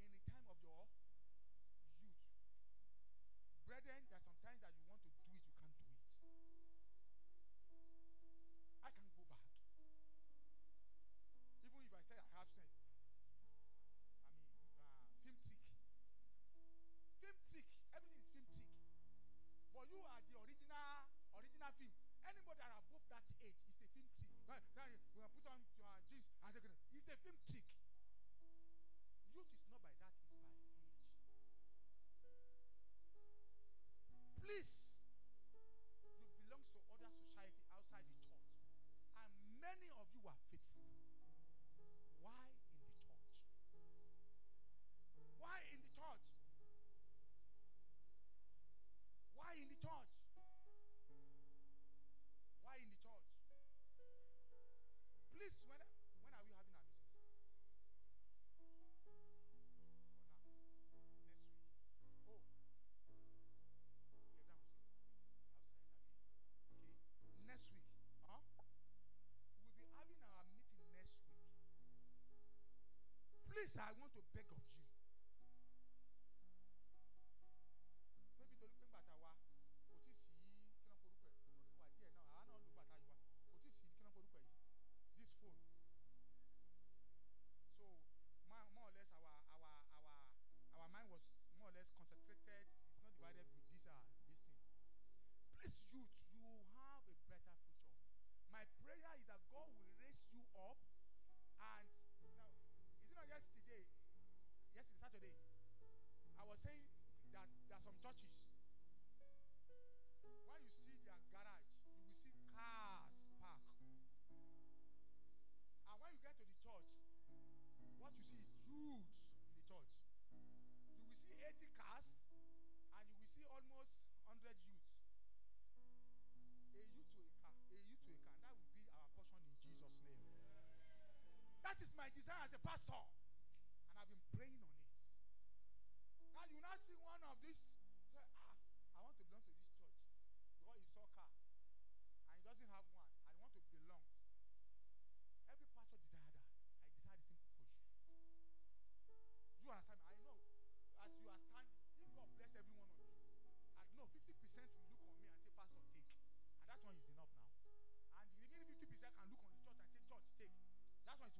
in 0.00 0.08
the 0.16 0.24
time 0.24 0.48
of 0.48 0.56
your 0.64 0.88
youth. 2.00 2.16
Brethren, 3.68 4.08
that, 24.76 24.90
that 25.16 25.30
we 25.34 25.40
put 25.40 25.46
on 25.46 25.60
our 25.84 26.00
jeans 26.08 26.28
and 26.44 26.52
take 26.54 26.64
it. 26.64 26.74
It's 26.92 27.06
the 27.06 27.18
same 27.24 27.38
trick. 27.48 27.64
Youth 29.32 29.50
is 29.56 29.66
not 29.70 29.80
by 29.80 29.92
that, 29.94 30.10
it's 30.10 30.20
by 30.20 30.36
age. 30.36 30.60
Please, 34.40 34.70
you 36.04 36.12
belong 36.44 36.64
to 36.74 36.78
other 36.90 37.10
society 37.14 37.64
outside 37.72 38.04
the 38.04 38.16
church. 38.20 38.44
And 39.16 39.30
many 39.62 39.88
of 39.94 40.06
you 40.12 40.22
are 40.28 40.36
faithful. 40.50 40.84
Why 42.20 42.44
in 42.68 42.84
the 42.84 42.92
church? 43.00 43.24
Why 45.40 45.56
in 45.72 45.80
the 45.80 45.92
church? 45.96 46.26
Why 49.34 49.56
in 49.56 49.68
the 49.72 49.78
church? 49.80 50.19
Please, 73.72 73.78
I 73.78 73.92
want 74.00 74.12
to 74.14 74.22
beg 74.34 74.50
of 74.50 74.58
you. 74.74 74.89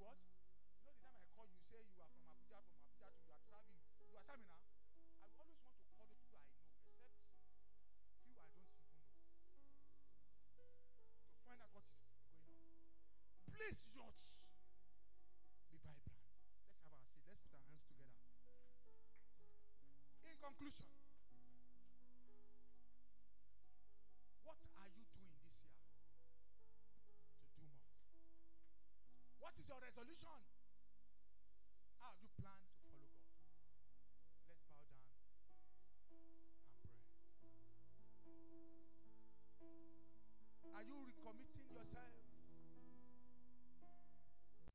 what? 0.01 0.17
You 0.81 0.89
know 0.89 0.97
the 0.97 1.05
time 1.05 1.13
I 1.13 1.25
call 1.37 1.45
you, 1.53 1.61
say 1.69 1.85
you 1.93 2.01
are 2.01 2.09
from 2.17 2.25
Abuja, 2.33 2.65
from 2.65 2.81
Abuja 2.81 3.05
to 3.05 3.21
you 3.21 3.37
are 3.37 3.45
traveling. 3.45 3.85
You 4.09 4.17
are 4.17 4.25
terminal. 4.25 4.57
I 5.21 5.29
always 5.37 5.61
want 5.61 5.77
to 5.77 5.85
call 5.93 6.09
the 6.09 6.17
people 6.17 6.41
I 6.41 6.49
know, 6.49 6.65
except 6.65 8.17
few 8.25 8.33
I 8.33 8.49
don't 8.49 8.57
even 8.57 8.73
know. 8.73 8.89
To 10.57 11.39
find 11.45 11.61
out 11.61 11.71
what 11.77 11.85
is 11.85 12.01
going 12.01 12.17
on. 12.17 12.33
Please, 13.53 13.79
yachts, 13.93 14.41
be 15.69 15.77
vibrant. 15.85 16.17
Let's 16.65 16.81
have 16.89 16.97
our 16.97 17.05
seat. 17.05 17.29
Let's 17.29 17.45
put 17.45 17.53
our 17.53 17.65
hands 17.69 17.85
together. 17.85 18.17
In 20.25 20.37
conclusion, 20.41 20.89